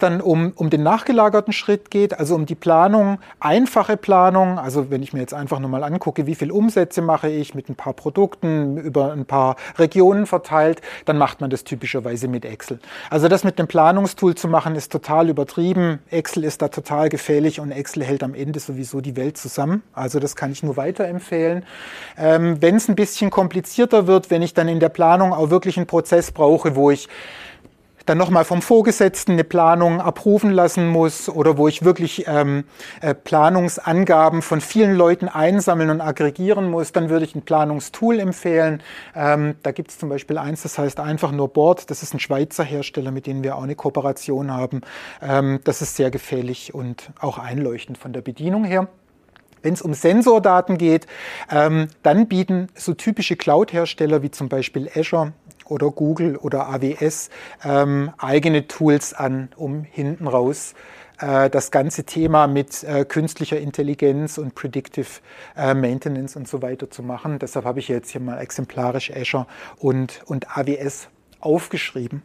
dann 0.00 0.20
um, 0.20 0.52
um 0.56 0.70
den 0.70 0.82
nachgelagerten 0.82 1.52
Schritt 1.52 1.90
geht, 1.90 2.18
also 2.18 2.34
um 2.34 2.46
die 2.46 2.54
Planung, 2.54 3.18
einfache 3.40 3.96
Planung, 3.96 4.58
also 4.58 4.90
wenn 4.90 5.02
ich 5.02 5.12
mir 5.12 5.20
jetzt 5.20 5.34
einfach 5.34 5.58
nochmal 5.58 5.82
angucke, 5.84 6.26
wie 6.26 6.34
viel 6.34 6.50
Umsätze 6.50 7.02
mache 7.02 7.28
ich 7.28 7.54
mit 7.54 7.68
ein 7.68 7.74
paar 7.74 7.92
Produkten 7.92 8.76
über 8.76 9.12
ein 9.12 9.24
paar 9.24 9.56
Regionen 9.78 10.26
verteilt, 10.26 10.80
dann 11.04 11.18
macht 11.18 11.40
man 11.40 11.50
das 11.50 11.64
typischerweise 11.64 12.28
mit 12.28 12.44
Excel. 12.44 12.78
Also 13.10 13.28
das 13.28 13.44
mit 13.44 13.58
dem 13.58 13.66
Planungstool 13.66 14.34
zu 14.34 14.48
machen, 14.48 14.74
ist 14.76 14.92
total 14.92 15.28
übertrieben. 15.28 16.00
Excel 16.10 16.44
ist 16.44 16.62
da 16.62 16.68
total 16.68 17.08
gefährlich 17.08 17.60
und 17.60 17.70
Excel 17.72 18.04
hält 18.04 18.22
am 18.22 18.34
Ende 18.34 18.60
sowieso 18.60 19.00
die 19.00 19.16
Welt 19.16 19.36
zusammen. 19.36 19.82
Also 19.92 20.18
das 20.20 20.36
kann 20.36 20.52
ich 20.52 20.62
nur 20.62 20.76
weiterempfehlen. 20.76 21.64
Ähm, 22.16 22.60
wenn 22.60 22.76
es 22.76 22.88
ein 22.88 22.94
bisschen 22.94 23.30
komplizierter 23.30 24.06
wird, 24.06 24.30
wenn 24.30 24.42
ich 24.42 24.54
dann 24.54 24.68
in 24.68 24.80
der 24.80 24.88
Planung 24.88 25.32
auch 25.32 25.50
wirklich 25.50 25.76
einen 25.76 25.86
Prozess 25.86 26.30
brauche, 26.30 26.76
wo 26.76 26.90
ich 26.90 27.08
dann 28.06 28.18
nochmal 28.18 28.44
vom 28.44 28.62
Vorgesetzten 28.62 29.32
eine 29.32 29.44
Planung 29.44 30.00
abrufen 30.00 30.50
lassen 30.50 30.88
muss 30.88 31.28
oder 31.28 31.56
wo 31.56 31.68
ich 31.68 31.84
wirklich 31.84 32.26
ähm, 32.26 32.64
äh, 33.00 33.14
Planungsangaben 33.14 34.42
von 34.42 34.60
vielen 34.60 34.94
Leuten 34.94 35.28
einsammeln 35.28 35.90
und 35.90 36.00
aggregieren 36.00 36.70
muss, 36.70 36.92
dann 36.92 37.10
würde 37.10 37.24
ich 37.24 37.34
ein 37.34 37.42
Planungstool 37.42 38.18
empfehlen. 38.18 38.82
Ähm, 39.14 39.54
da 39.62 39.72
gibt 39.72 39.90
es 39.90 39.98
zum 39.98 40.08
Beispiel 40.08 40.38
eins, 40.38 40.62
das 40.62 40.78
heißt 40.78 41.00
einfach 41.00 41.32
nur 41.32 41.48
Board. 41.48 41.90
Das 41.90 42.02
ist 42.02 42.14
ein 42.14 42.20
Schweizer 42.20 42.64
Hersteller, 42.64 43.10
mit 43.10 43.26
dem 43.26 43.42
wir 43.42 43.56
auch 43.56 43.62
eine 43.62 43.74
Kooperation 43.74 44.52
haben. 44.52 44.82
Ähm, 45.20 45.60
das 45.64 45.82
ist 45.82 45.96
sehr 45.96 46.10
gefährlich 46.10 46.74
und 46.74 47.10
auch 47.20 47.38
einleuchtend 47.38 47.98
von 47.98 48.12
der 48.12 48.22
Bedienung 48.22 48.64
her. 48.64 48.88
Wenn 49.62 49.74
es 49.74 49.82
um 49.82 49.94
Sensordaten 49.94 50.76
geht, 50.76 51.06
ähm, 51.50 51.88
dann 52.02 52.26
bieten 52.26 52.66
so 52.74 52.94
typische 52.94 53.36
Cloud-Hersteller 53.36 54.22
wie 54.22 54.30
zum 54.30 54.48
Beispiel 54.48 54.90
Azure 54.94 55.32
oder 55.72 55.90
Google 55.90 56.36
oder 56.36 56.68
AWS 56.68 57.30
ähm, 57.64 58.12
eigene 58.18 58.68
Tools 58.68 59.14
an, 59.14 59.48
um 59.56 59.82
hinten 59.82 60.28
raus 60.28 60.74
äh, 61.18 61.48
das 61.50 61.70
ganze 61.70 62.04
Thema 62.04 62.46
mit 62.46 62.84
äh, 62.84 63.04
künstlicher 63.04 63.58
Intelligenz 63.58 64.38
und 64.38 64.54
Predictive 64.54 65.06
äh, 65.56 65.72
Maintenance 65.74 66.36
und 66.36 66.48
so 66.48 66.62
weiter 66.62 66.90
zu 66.90 67.02
machen. 67.02 67.38
Deshalb 67.38 67.64
habe 67.64 67.80
ich 67.80 67.88
jetzt 67.88 68.10
hier 68.10 68.20
mal 68.20 68.38
exemplarisch 68.38 69.10
Azure 69.10 69.46
und, 69.78 70.22
und 70.26 70.56
AWS 70.56 71.08
aufgeschrieben. 71.40 72.22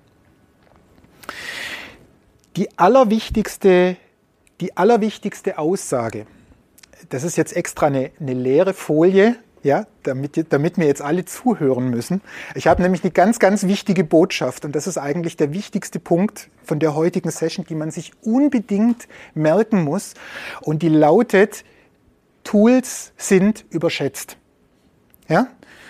Die 2.55 2.77
allerwichtigste, 2.77 3.97
die 4.61 4.75
allerwichtigste 4.75 5.59
Aussage, 5.59 6.25
das 7.09 7.23
ist 7.23 7.37
jetzt 7.37 7.55
extra 7.55 7.87
eine, 7.87 8.11
eine 8.19 8.33
leere 8.33 8.73
Folie, 8.73 9.35
ja, 9.63 9.85
damit, 10.03 10.51
damit 10.51 10.77
mir 10.77 10.85
jetzt 10.85 11.01
alle 11.01 11.25
zuhören 11.25 11.89
müssen. 11.89 12.21
Ich 12.55 12.67
habe 12.67 12.81
nämlich 12.81 13.03
eine 13.03 13.11
ganz, 13.11 13.39
ganz 13.39 13.63
wichtige 13.63 14.03
Botschaft 14.03 14.65
und 14.65 14.75
das 14.75 14.87
ist 14.87 14.97
eigentlich 14.97 15.37
der 15.37 15.53
wichtigste 15.53 15.99
Punkt 15.99 16.49
von 16.63 16.79
der 16.79 16.95
heutigen 16.95 17.31
Session, 17.31 17.65
die 17.67 17.75
man 17.75 17.91
sich 17.91 18.11
unbedingt 18.21 19.07
merken 19.33 19.83
muss 19.83 20.13
und 20.61 20.81
die 20.83 20.89
lautet, 20.89 21.63
Tools 22.43 23.11
sind 23.17 23.65
überschätzt. 23.69 24.37
Ja? 25.27 25.47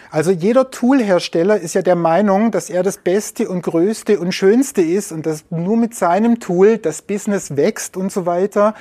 Also 0.10 0.32
jeder 0.32 0.72
Toolhersteller 0.72 1.60
ist 1.60 1.76
ja 1.76 1.82
der 1.82 1.96
Meinung, 1.96 2.52
dass 2.52 2.70
er 2.70 2.82
das 2.82 2.98
Beste 2.98 3.50
und 3.50 3.62
Größte 3.62 4.20
und 4.20 4.32
Schönste 4.32 4.82
ist 4.82 5.12
und 5.12 5.26
dass 5.26 5.46
nur 5.50 5.78
mit 5.78 5.96
seinem 5.96 6.40
Tool 6.40 6.78
das 6.78 7.02
Business 7.02 7.58
wächst 7.58 7.98
und 7.98 8.12
so 8.12 8.26
weiter. 8.26 8.74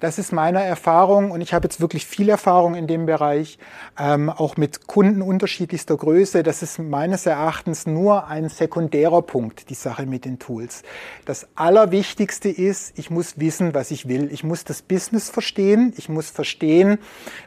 Das 0.00 0.18
ist 0.18 0.32
meine 0.32 0.62
Erfahrung 0.62 1.30
und 1.30 1.40
ich 1.40 1.54
habe 1.54 1.66
jetzt 1.66 1.80
wirklich 1.80 2.06
viel 2.06 2.28
Erfahrung 2.28 2.74
in 2.74 2.86
dem 2.86 3.06
Bereich, 3.06 3.58
ähm, 3.98 4.30
auch 4.30 4.56
mit 4.56 4.86
Kunden 4.86 5.22
unterschiedlichster 5.22 5.96
Größe. 5.96 6.42
Das 6.42 6.62
ist 6.62 6.78
meines 6.78 7.26
Erachtens 7.26 7.86
nur 7.86 8.28
ein 8.28 8.48
sekundärer 8.48 9.22
Punkt, 9.22 9.70
die 9.70 9.74
Sache 9.74 10.06
mit 10.06 10.24
den 10.24 10.38
Tools. 10.38 10.82
Das 11.24 11.46
Allerwichtigste 11.54 12.48
ist, 12.48 12.98
ich 12.98 13.10
muss 13.10 13.38
wissen, 13.38 13.74
was 13.74 13.90
ich 13.90 14.08
will. 14.08 14.30
Ich 14.32 14.44
muss 14.44 14.64
das 14.64 14.82
Business 14.82 15.30
verstehen. 15.30 15.92
Ich 15.96 16.08
muss 16.08 16.30
verstehen, 16.30 16.98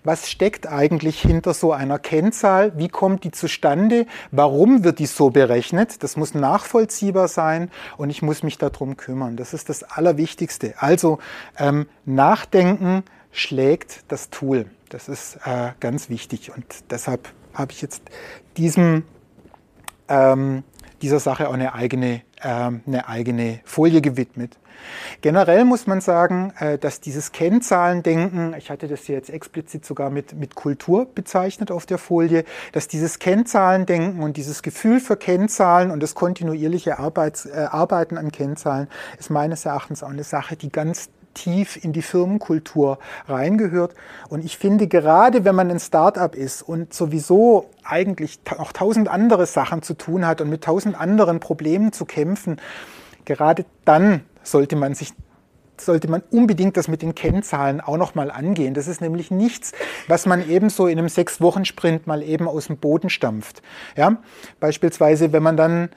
was 0.03 0.29
steckt 0.29 0.67
eigentlich 0.67 1.21
hinter 1.21 1.53
so 1.53 1.71
einer 1.71 1.99
Kennzahl. 1.99 2.77
Wie 2.77 2.89
kommt 2.89 3.23
die 3.23 3.31
zustande? 3.31 4.05
Warum 4.31 4.83
wird 4.83 4.99
die 4.99 5.05
so 5.05 5.29
berechnet? 5.29 6.03
Das 6.03 6.17
muss 6.17 6.33
nachvollziehbar 6.33 7.27
sein 7.27 7.69
und 7.97 8.09
ich 8.09 8.21
muss 8.21 8.43
mich 8.43 8.57
darum 8.57 8.97
kümmern. 8.97 9.37
Das 9.37 9.53
ist 9.53 9.69
das 9.69 9.83
Allerwichtigste. 9.83 10.73
Also 10.77 11.19
ähm, 11.57 11.87
nach 12.05 12.38
Nachdenken 12.39 13.03
schlägt 13.31 14.05
das 14.07 14.29
Tool. 14.29 14.67
Das 14.87 15.09
ist 15.09 15.39
äh, 15.45 15.71
ganz 15.81 16.09
wichtig 16.09 16.55
und 16.55 16.63
deshalb 16.89 17.27
habe 17.53 17.73
ich 17.73 17.81
jetzt 17.81 18.01
diesem, 18.55 19.03
ähm, 20.07 20.63
dieser 21.01 21.19
Sache 21.19 21.49
auch 21.49 21.53
eine 21.53 21.73
eigene, 21.73 22.21
äh, 22.41 22.47
eine 22.47 23.09
eigene 23.09 23.59
Folie 23.65 23.99
gewidmet. 23.99 24.57
Generell 25.19 25.65
muss 25.65 25.85
man 25.85 25.99
sagen, 25.99 26.53
äh, 26.59 26.77
dass 26.77 27.01
dieses 27.01 27.33
Kennzahlendenken, 27.33 28.55
ich 28.57 28.69
hatte 28.69 28.87
das 28.87 29.01
hier 29.01 29.15
jetzt 29.15 29.29
explizit 29.29 29.85
sogar 29.85 30.09
mit, 30.09 30.33
mit 30.33 30.55
Kultur 30.55 31.07
bezeichnet 31.13 31.71
auf 31.71 31.85
der 31.85 31.97
Folie, 31.97 32.45
dass 32.71 32.87
dieses 32.87 33.19
Kennzahlendenken 33.19 34.23
und 34.23 34.37
dieses 34.37 34.63
Gefühl 34.63 35.01
für 35.01 35.17
Kennzahlen 35.17 35.91
und 35.91 36.01
das 36.01 36.15
kontinuierliche 36.15 36.99
Arbeits, 36.99 37.45
äh, 37.45 37.67
Arbeiten 37.69 38.17
an 38.17 38.31
Kennzahlen 38.31 38.87
ist 39.19 39.29
meines 39.29 39.65
Erachtens 39.65 40.03
auch 40.03 40.09
eine 40.09 40.23
Sache, 40.23 40.55
die 40.55 40.71
ganz 40.71 41.09
tief 41.39 41.81
in 41.83 41.93
die 41.93 42.01
Firmenkultur 42.01 42.99
reingehört. 43.27 43.95
Und 44.29 44.43
ich 44.43 44.57
finde, 44.57 44.87
gerade 44.87 45.45
wenn 45.45 45.55
man 45.55 45.71
ein 45.71 45.79
Startup 45.79 46.35
ist 46.35 46.61
und 46.61 46.93
sowieso 46.93 47.69
eigentlich 47.83 48.39
auch 48.57 48.71
tausend 48.71 49.07
andere 49.07 49.45
Sachen 49.45 49.81
zu 49.81 49.93
tun 49.93 50.25
hat 50.25 50.41
und 50.41 50.49
mit 50.49 50.63
tausend 50.63 50.99
anderen 50.99 51.39
Problemen 51.39 51.93
zu 51.93 52.05
kämpfen, 52.05 52.57
gerade 53.25 53.65
dann 53.85 54.21
sollte 54.43 54.75
man 54.75 54.95
sich 54.95 55.13
sollte 55.81 56.09
man 56.09 56.21
unbedingt 56.29 56.75
das 56.75 56.89
mit 56.89 57.01
den 57.01 57.15
Kennzahlen 57.15 57.79
auch 57.79 57.95
noch 57.95 58.13
mal 58.13 58.31
angehen. 58.31 58.73
Das 58.73 58.89
ist 58.89 58.99
nämlich 58.99 59.31
nichts, 59.31 59.71
was 60.09 60.25
man 60.25 60.49
eben 60.49 60.69
so 60.69 60.87
in 60.87 60.99
einem 60.99 61.07
sechs 61.07 61.39
Wochen 61.39 61.63
Sprint 61.63 62.05
mal 62.05 62.21
eben 62.21 62.49
aus 62.49 62.67
dem 62.67 62.75
Boden 62.75 63.09
stampft. 63.09 63.61
Ja? 63.95 64.17
Beispielsweise, 64.59 65.31
wenn 65.31 65.41
man 65.41 65.55
dann, 65.55 65.87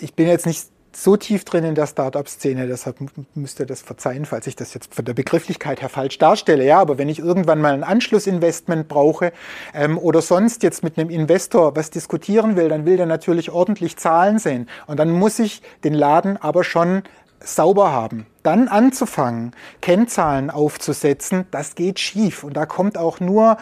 ich 0.00 0.14
bin 0.14 0.28
jetzt 0.28 0.46
nicht 0.46 0.68
so 0.96 1.16
tief 1.16 1.44
drin 1.44 1.64
in 1.64 1.74
der 1.74 1.86
Startup-Szene, 1.86 2.66
deshalb 2.66 2.96
müsst 3.34 3.60
ihr 3.60 3.66
das 3.66 3.82
verzeihen, 3.82 4.24
falls 4.24 4.46
ich 4.46 4.56
das 4.56 4.72
jetzt 4.72 4.94
von 4.94 5.04
der 5.04 5.12
Begrifflichkeit 5.12 5.82
her 5.82 5.90
falsch 5.90 6.16
darstelle. 6.16 6.64
Ja, 6.64 6.80
aber 6.80 6.96
wenn 6.96 7.10
ich 7.10 7.18
irgendwann 7.18 7.60
mal 7.60 7.74
ein 7.74 7.84
Anschlussinvestment 7.84 8.88
brauche 8.88 9.32
ähm, 9.74 9.98
oder 9.98 10.22
sonst 10.22 10.62
jetzt 10.62 10.82
mit 10.82 10.98
einem 10.98 11.10
Investor 11.10 11.76
was 11.76 11.90
diskutieren 11.90 12.56
will, 12.56 12.70
dann 12.70 12.86
will 12.86 12.96
der 12.96 13.04
natürlich 13.04 13.50
ordentlich 13.50 13.98
Zahlen 13.98 14.38
sehen. 14.38 14.70
Und 14.86 14.98
dann 14.98 15.10
muss 15.10 15.38
ich 15.38 15.60
den 15.84 15.92
Laden 15.92 16.38
aber 16.38 16.64
schon 16.64 17.02
sauber 17.40 17.92
haben. 17.92 18.26
Dann 18.42 18.68
anzufangen, 18.68 19.52
Kennzahlen 19.82 20.50
aufzusetzen, 20.50 21.44
das 21.50 21.74
geht 21.74 22.00
schief. 22.00 22.42
Und 22.42 22.56
da 22.56 22.64
kommt 22.64 22.96
auch 22.96 23.20
nur 23.20 23.58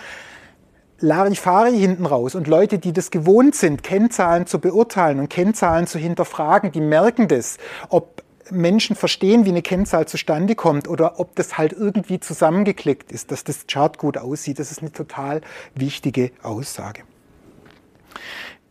Larifari 1.05 1.79
hinten 1.79 2.07
raus. 2.07 2.35
Und 2.35 2.47
Leute, 2.47 2.79
die 2.79 2.93
das 2.93 3.11
gewohnt 3.11 3.55
sind, 3.55 3.83
Kennzahlen 3.83 4.47
zu 4.47 4.59
beurteilen 4.59 5.21
und 5.21 5.29
Kennzahlen 5.29 5.87
zu 5.87 5.99
hinterfragen, 5.99 6.73
die 6.73 6.81
merken 6.81 7.29
das, 7.29 7.59
ob 7.89 8.23
Menschen 8.51 8.97
verstehen, 8.97 9.45
wie 9.45 9.51
eine 9.51 9.63
Kennzahl 9.63 10.07
zustande 10.07 10.55
kommt 10.55 10.89
oder 10.89 11.19
ob 11.21 11.35
das 11.37 11.57
halt 11.57 11.73
irgendwie 11.73 12.21
zusammengeklickt 12.21 13.13
ist, 13.13 13.31
dass 13.31 13.45
das 13.45 13.67
Chart 13.67 13.97
gut 13.99 14.19
aussieht. 14.19 14.59
Das 14.59 14.71
ist 14.71 14.81
eine 14.81 14.93
total 14.93 15.41
wichtige 15.75 16.31
Aussage. 16.43 17.03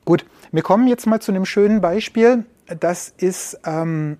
Gut, 0.05 0.25
wir 0.51 0.61
kommen 0.61 0.87
jetzt 0.87 1.07
mal 1.07 1.21
zu 1.21 1.31
einem 1.31 1.45
schönen 1.45 1.81
Beispiel. 1.81 2.45
Das 2.79 3.13
ist 3.17 3.59
ähm, 3.65 4.17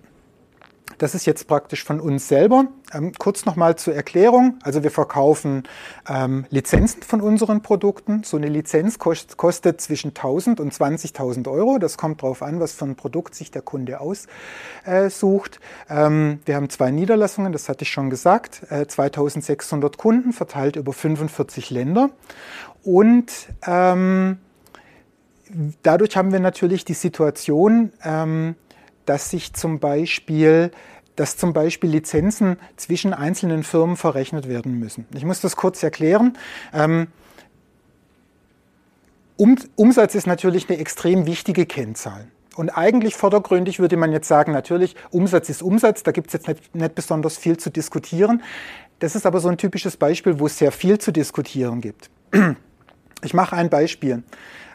das 0.98 1.14
ist 1.14 1.26
jetzt 1.26 1.46
praktisch 1.46 1.84
von 1.84 2.00
uns 2.00 2.28
selber. 2.28 2.66
Ähm, 2.92 3.12
kurz 3.18 3.44
nochmal 3.44 3.76
zur 3.76 3.94
Erklärung. 3.94 4.58
Also 4.62 4.82
wir 4.82 4.90
verkaufen 4.90 5.64
ähm, 6.08 6.46
Lizenzen 6.50 7.02
von 7.02 7.20
unseren 7.20 7.62
Produkten. 7.62 8.22
So 8.24 8.36
eine 8.36 8.48
Lizenz 8.48 8.98
kost, 8.98 9.36
kostet 9.36 9.80
zwischen 9.80 10.08
1000 10.08 10.60
und 10.60 10.72
20.000 10.72 11.50
Euro. 11.50 11.78
Das 11.78 11.96
kommt 11.96 12.22
darauf 12.22 12.42
an, 12.42 12.60
was 12.60 12.72
für 12.72 12.84
ein 12.84 12.96
Produkt 12.96 13.34
sich 13.34 13.50
der 13.50 13.62
Kunde 13.62 14.00
aussucht. 14.00 15.60
Ähm, 15.88 16.40
wir 16.44 16.56
haben 16.56 16.70
zwei 16.70 16.90
Niederlassungen, 16.90 17.52
das 17.52 17.68
hatte 17.68 17.82
ich 17.82 17.90
schon 17.90 18.10
gesagt. 18.10 18.62
Äh, 18.70 18.86
2600 18.86 19.96
Kunden 19.98 20.32
verteilt 20.32 20.76
über 20.76 20.92
45 20.92 21.70
Länder. 21.70 22.10
Und 22.82 23.32
ähm, 23.66 24.38
dadurch 25.82 26.16
haben 26.16 26.32
wir 26.32 26.40
natürlich 26.40 26.84
die 26.84 26.94
Situation, 26.94 27.92
ähm, 28.04 28.56
dass 29.06 29.30
sich 29.30 29.52
zum 29.52 29.78
Beispiel 29.78 30.70
dass 31.16 31.36
zum 31.36 31.52
Beispiel 31.52 31.90
Lizenzen 31.90 32.56
zwischen 32.76 33.14
einzelnen 33.14 33.62
Firmen 33.62 33.96
verrechnet 33.96 34.48
werden 34.48 34.78
müssen. 34.78 35.06
Ich 35.14 35.24
muss 35.24 35.40
das 35.40 35.54
kurz 35.54 35.80
erklären. 35.82 36.36
Ähm, 36.72 37.06
um, 39.36 39.56
Umsatz 39.76 40.14
ist 40.14 40.26
natürlich 40.26 40.68
eine 40.68 40.78
extrem 40.78 41.26
wichtige 41.26 41.66
Kennzahl. 41.66 42.26
Und 42.56 42.70
eigentlich 42.70 43.16
vordergründig 43.16 43.80
würde 43.80 43.96
man 43.96 44.12
jetzt 44.12 44.28
sagen, 44.28 44.52
natürlich, 44.52 44.94
Umsatz 45.10 45.48
ist 45.48 45.62
Umsatz, 45.62 46.04
da 46.04 46.12
gibt 46.12 46.28
es 46.28 46.34
jetzt 46.34 46.48
nicht, 46.48 46.74
nicht 46.74 46.94
besonders 46.94 47.36
viel 47.36 47.56
zu 47.56 47.70
diskutieren. 47.70 48.42
Das 49.00 49.16
ist 49.16 49.26
aber 49.26 49.40
so 49.40 49.48
ein 49.48 49.58
typisches 49.58 49.96
Beispiel, 49.96 50.38
wo 50.38 50.46
es 50.46 50.58
sehr 50.58 50.70
viel 50.70 50.98
zu 50.98 51.12
diskutieren 51.12 51.80
gibt. 51.80 52.10
Ich 53.22 53.34
mache 53.34 53.56
ein 53.56 53.70
Beispiel. 53.70 54.22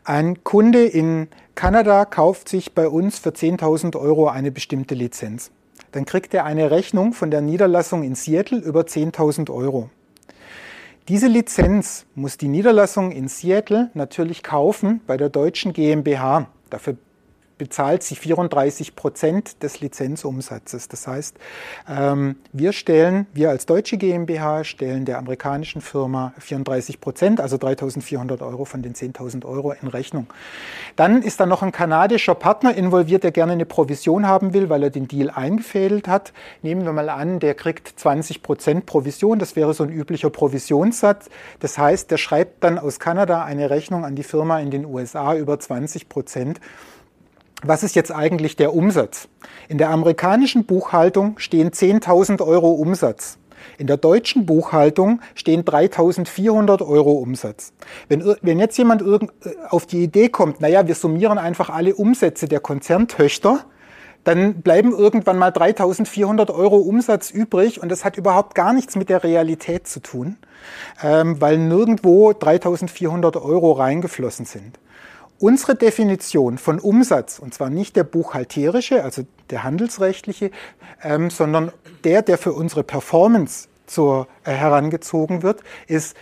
Ein 0.04 0.44
Kunde 0.44 0.86
in 0.86 1.28
Kanada 1.60 2.06
kauft 2.06 2.48
sich 2.48 2.74
bei 2.74 2.88
uns 2.88 3.20
für 3.20 3.32
10.000 3.32 4.00
Euro 4.00 4.30
eine 4.30 4.50
bestimmte 4.50 4.96
Lizenz. 4.96 5.52
Dann 5.92 6.06
kriegt 6.06 6.34
er 6.34 6.46
eine 6.46 6.72
Rechnung 6.72 7.12
von 7.12 7.32
der 7.32 7.42
Niederlassung 7.42 8.04
in 8.04 8.16
Seattle 8.16 8.60
über 8.60 8.84
10.000 8.84 9.52
Euro. 9.52 9.90
Diese 11.10 11.28
Lizenz 11.28 12.06
muss 12.16 12.38
die 12.38 12.48
Niederlassung 12.48 13.12
in 13.12 13.28
Seattle 13.28 13.92
natürlich 13.94 14.42
kaufen 14.42 15.02
bei 15.06 15.18
der 15.18 15.28
deutschen 15.28 15.74
GmbH. 15.74 16.48
Dafür 16.70 16.96
bezahlt 17.60 18.02
sie 18.02 18.16
34 18.16 18.96
Prozent 18.96 19.62
des 19.62 19.82
Lizenzumsatzes. 19.82 20.88
Das 20.88 21.06
heißt, 21.06 21.38
ähm, 21.88 22.38
wir 22.52 22.74
stellen, 22.74 23.28
wir 23.34 23.52
als 23.52 23.68
deutsche 23.68 23.98
GmbH 23.98 24.64
stellen 24.64 25.06
der 25.06 25.20
amerikanischen 25.20 25.82
Firma 25.82 26.34
34 26.40 27.00
Prozent, 27.00 27.40
also 27.40 27.58
3.400 27.58 28.42
Euro 28.42 28.66
von 28.66 28.82
den 28.82 28.96
10.000 28.96 29.46
Euro 29.46 29.74
in 29.74 29.90
Rechnung. 29.90 30.26
Dann 30.96 31.22
ist 31.22 31.40
da 31.40 31.46
noch 31.46 31.62
ein 31.62 31.72
kanadischer 31.72 32.34
Partner 32.34 32.74
involviert, 32.74 33.24
der 33.24 33.32
gerne 33.32 33.52
eine 33.52 33.66
Provision 33.66 34.26
haben 34.26 34.54
will, 34.54 34.70
weil 34.70 34.82
er 34.82 34.90
den 34.90 35.08
Deal 35.08 35.30
eingefädelt 35.30 36.08
hat. 36.08 36.34
Nehmen 36.62 36.86
wir 36.86 36.94
mal 36.94 37.10
an, 37.10 37.40
der 37.40 37.54
kriegt 37.54 38.00
20 38.00 38.42
Prozent 38.42 38.86
Provision. 38.86 39.38
Das 39.38 39.56
wäre 39.58 39.74
so 39.74 39.84
ein 39.84 39.92
üblicher 39.92 40.30
Provisionssatz. 40.30 41.30
Das 41.60 41.78
heißt, 41.78 42.10
der 42.10 42.18
schreibt 42.18 42.64
dann 42.64 42.80
aus 42.80 43.00
Kanada 43.00 43.44
eine 43.44 43.70
Rechnung 43.70 44.06
an 44.06 44.16
die 44.16 44.24
Firma 44.24 44.60
in 44.60 44.72
den 44.72 44.86
USA 44.86 45.36
über 45.36 45.60
20 45.60 46.08
Prozent 46.08 46.62
was 47.64 47.84
ist 47.84 47.96
jetzt 47.96 48.12
eigentlich 48.12 48.56
der 48.56 48.74
Umsatz? 48.74 49.28
In 49.68 49.78
der 49.78 49.90
amerikanischen 49.90 50.66
Buchhaltung 50.66 51.38
stehen 51.40 51.72
10.000 51.72 52.46
Euro 52.46 52.72
Umsatz. 52.72 53.38
In 53.78 53.88
der 53.88 53.98
deutschen 53.98 54.46
Buchhaltung 54.46 55.22
stehen 55.36 55.64
3.400 55.64 56.86
Euro 56.88 57.12
Umsatz. 57.14 57.74
Wenn, 58.08 58.36
wenn 58.42 58.60
jetzt 58.60 58.78
jemand 58.78 59.02
äh, 59.02 59.28
auf 59.70 59.86
die 59.86 60.04
Idee 60.04 60.30
kommt, 60.30 60.62
naja, 60.62 60.88
wir 60.88 60.96
summieren 60.96 61.38
einfach 61.38 61.70
alle 61.70 61.96
Umsätze 61.96 62.48
der 62.48 62.62
Konzerntöchter, 62.62 63.66
dann 64.24 64.62
bleiben 64.62 64.92
irgendwann 64.92 65.38
mal 65.38 65.52
3.400 65.52 66.54
Euro 66.54 66.78
Umsatz 66.78 67.32
übrig 67.32 67.82
und 67.82 67.90
das 67.90 68.04
hat 68.04 68.18
überhaupt 68.18 68.54
gar 68.54 68.74
nichts 68.74 68.96
mit 68.96 69.10
der 69.10 69.24
Realität 69.24 69.88
zu 69.88 70.02
tun, 70.02 70.38
ähm, 71.02 71.40
weil 71.40 71.58
nirgendwo 71.58 72.32
3.400 72.32 73.42
Euro 73.42 73.72
reingeflossen 73.72 74.46
sind. 74.46 74.78
Unsere 75.40 75.76
Definition 75.76 76.58
von 76.58 76.80
Umsatz, 76.80 77.40
und 77.40 77.54
zwar 77.54 77.70
nicht 77.70 77.96
der 77.96 78.04
buchhalterische, 78.04 79.06
also 79.06 79.24
der 79.50 79.64
handelsrechtliche, 79.64 80.52
ähm, 81.02 81.30
sondern 81.30 81.72
der, 82.04 82.22
der 82.22 82.38
für 82.38 82.52
unsere 82.52 82.84
Performance 82.84 83.70
zur, 83.88 84.28
äh, 84.44 84.52
herangezogen 84.52 85.42
wird, 85.42 85.64
ist 85.88 86.18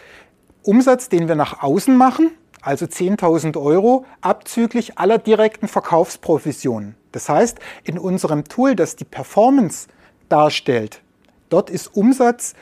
Umsatz, 0.61 1.09
den 1.09 1.27
wir 1.27 1.35
nach 1.35 1.63
außen 1.63 1.97
machen, 1.97 2.29
also 2.61 2.85
10.000 2.85 3.59
Euro, 3.59 4.05
abzüglich 4.21 4.99
aller 4.99 5.17
direkten 5.17 5.67
Verkaufsprovisionen. 5.67 6.95
Das 7.11 7.27
heißt, 7.27 7.57
in 7.83 7.97
unserem 7.97 8.43
Tool, 8.43 8.75
das 8.75 8.95
die 8.95 9.05
Performance 9.05 9.87
darstellt, 10.29 11.01
dort 11.49 11.71
ist 11.71 11.87
Umsatz 11.95 12.53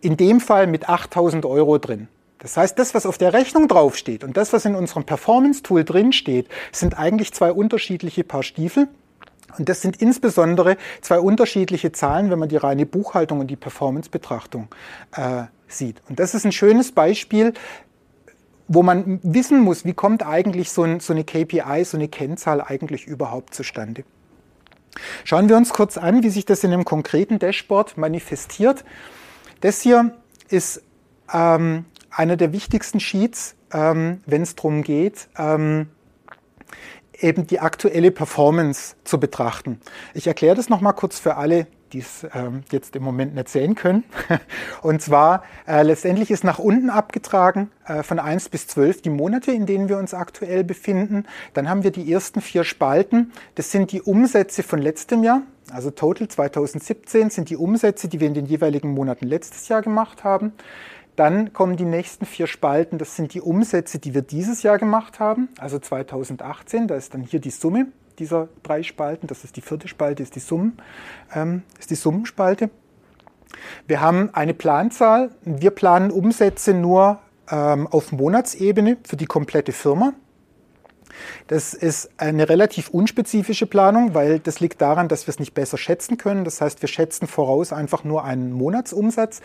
in 0.00 0.16
dem 0.16 0.40
Fall 0.40 0.66
mit 0.66 0.88
8.000 0.88 1.46
Euro 1.46 1.76
drin. 1.76 2.08
Das 2.42 2.56
heißt, 2.56 2.76
das, 2.76 2.92
was 2.92 3.06
auf 3.06 3.18
der 3.18 3.32
Rechnung 3.32 3.68
draufsteht 3.68 4.24
und 4.24 4.36
das, 4.36 4.52
was 4.52 4.64
in 4.64 4.74
unserem 4.74 5.04
Performance-Tool 5.04 5.84
drinsteht, 5.84 6.48
sind 6.72 6.98
eigentlich 6.98 7.32
zwei 7.32 7.52
unterschiedliche 7.52 8.24
Paar 8.24 8.42
Stiefel. 8.42 8.88
Und 9.58 9.68
das 9.68 9.80
sind 9.80 10.02
insbesondere 10.02 10.76
zwei 11.02 11.20
unterschiedliche 11.20 11.92
Zahlen, 11.92 12.30
wenn 12.30 12.40
man 12.40 12.48
die 12.48 12.56
reine 12.56 12.84
Buchhaltung 12.84 13.38
und 13.38 13.46
die 13.46 13.56
Performance-Betrachtung 13.56 14.66
äh, 15.14 15.44
sieht. 15.68 16.02
Und 16.08 16.18
das 16.18 16.34
ist 16.34 16.44
ein 16.44 16.50
schönes 16.50 16.90
Beispiel, 16.90 17.52
wo 18.66 18.82
man 18.82 19.20
wissen 19.22 19.60
muss, 19.60 19.84
wie 19.84 19.94
kommt 19.94 20.26
eigentlich 20.26 20.72
so, 20.72 20.82
ein, 20.82 20.98
so 20.98 21.12
eine 21.12 21.22
KPI, 21.22 21.84
so 21.84 21.96
eine 21.96 22.08
Kennzahl 22.08 22.60
eigentlich 22.60 23.06
überhaupt 23.06 23.54
zustande. 23.54 24.02
Schauen 25.22 25.48
wir 25.48 25.56
uns 25.56 25.70
kurz 25.70 25.96
an, 25.96 26.24
wie 26.24 26.30
sich 26.30 26.44
das 26.44 26.64
in 26.64 26.72
einem 26.72 26.84
konkreten 26.84 27.38
Dashboard 27.38 27.98
manifestiert. 27.98 28.84
Das 29.60 29.80
hier 29.80 30.16
ist 30.48 30.82
ähm, 31.32 31.84
einer 32.14 32.36
der 32.36 32.52
wichtigsten 32.52 33.00
Sheets, 33.00 33.56
ähm, 33.72 34.20
wenn 34.26 34.42
es 34.42 34.54
darum 34.54 34.82
geht, 34.82 35.28
ähm, 35.36 35.88
eben 37.18 37.46
die 37.46 37.60
aktuelle 37.60 38.10
Performance 38.10 38.96
zu 39.04 39.18
betrachten. 39.18 39.80
Ich 40.14 40.26
erkläre 40.26 40.56
das 40.56 40.68
nochmal 40.68 40.94
kurz 40.94 41.18
für 41.18 41.36
alle, 41.36 41.66
die 41.92 41.98
es 41.98 42.26
ähm, 42.34 42.62
jetzt 42.70 42.96
im 42.96 43.02
Moment 43.02 43.34
nicht 43.34 43.48
sehen 43.48 43.74
können. 43.74 44.04
Und 44.82 45.02
zwar 45.02 45.44
äh, 45.66 45.82
letztendlich 45.82 46.30
ist 46.30 46.42
nach 46.42 46.58
unten 46.58 46.90
abgetragen 46.90 47.70
äh, 47.86 48.02
von 48.02 48.18
1 48.18 48.48
bis 48.48 48.66
12 48.66 49.02
die 49.02 49.10
Monate, 49.10 49.52
in 49.52 49.66
denen 49.66 49.88
wir 49.88 49.98
uns 49.98 50.14
aktuell 50.14 50.64
befinden. 50.64 51.26
Dann 51.52 51.68
haben 51.68 51.84
wir 51.84 51.90
die 51.90 52.10
ersten 52.10 52.40
vier 52.40 52.64
Spalten. 52.64 53.32
Das 53.54 53.70
sind 53.70 53.92
die 53.92 54.00
Umsätze 54.00 54.62
von 54.62 54.80
letztem 54.80 55.22
Jahr. 55.22 55.42
Also 55.70 55.90
Total 55.90 56.28
2017 56.28 57.30
sind 57.30 57.50
die 57.50 57.56
Umsätze, 57.56 58.08
die 58.08 58.20
wir 58.20 58.26
in 58.26 58.34
den 58.34 58.46
jeweiligen 58.46 58.92
Monaten 58.92 59.26
letztes 59.26 59.68
Jahr 59.68 59.82
gemacht 59.82 60.24
haben. 60.24 60.52
Dann 61.16 61.52
kommen 61.52 61.76
die 61.76 61.84
nächsten 61.84 62.24
vier 62.24 62.46
Spalten, 62.46 62.98
das 62.98 63.16
sind 63.16 63.34
die 63.34 63.40
Umsätze, 63.40 63.98
die 63.98 64.14
wir 64.14 64.22
dieses 64.22 64.62
Jahr 64.62 64.78
gemacht 64.78 65.20
haben, 65.20 65.48
also 65.58 65.78
2018, 65.78 66.88
da 66.88 66.94
ist 66.94 67.12
dann 67.12 67.22
hier 67.22 67.40
die 67.40 67.50
Summe 67.50 67.86
dieser 68.18 68.48
drei 68.62 68.82
Spalten, 68.82 69.26
das 69.26 69.44
ist 69.44 69.56
die 69.56 69.60
vierte 69.60 69.88
Spalte, 69.88 70.22
ist 70.22 70.36
die, 70.36 70.40
Summen, 70.40 70.78
ähm, 71.34 71.62
ist 71.78 71.90
die 71.90 71.94
Summenspalte. 71.94 72.70
Wir 73.86 74.00
haben 74.00 74.30
eine 74.32 74.54
Planzahl, 74.54 75.30
wir 75.42 75.70
planen 75.70 76.10
Umsätze 76.10 76.74
nur 76.74 77.20
ähm, 77.50 77.86
auf 77.86 78.12
Monatsebene 78.12 78.98
für 79.04 79.16
die 79.16 79.26
komplette 79.26 79.72
Firma. 79.72 80.14
Das 81.46 81.74
ist 81.74 82.10
eine 82.16 82.48
relativ 82.48 82.88
unspezifische 82.88 83.66
Planung, 83.66 84.14
weil 84.14 84.38
das 84.38 84.60
liegt 84.60 84.80
daran, 84.80 85.08
dass 85.08 85.26
wir 85.26 85.32
es 85.32 85.38
nicht 85.38 85.52
besser 85.52 85.76
schätzen 85.76 86.16
können. 86.16 86.44
Das 86.44 86.60
heißt, 86.60 86.80
wir 86.80 86.88
schätzen 86.88 87.26
voraus 87.26 87.72
einfach 87.72 88.04
nur 88.04 88.24
einen 88.24 88.52
Monatsumsatz. 88.52 89.42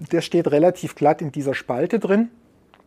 Der 0.00 0.20
steht 0.20 0.50
relativ 0.50 0.94
glatt 0.94 1.22
in 1.22 1.32
dieser 1.32 1.54
Spalte 1.54 1.98
drin. 1.98 2.30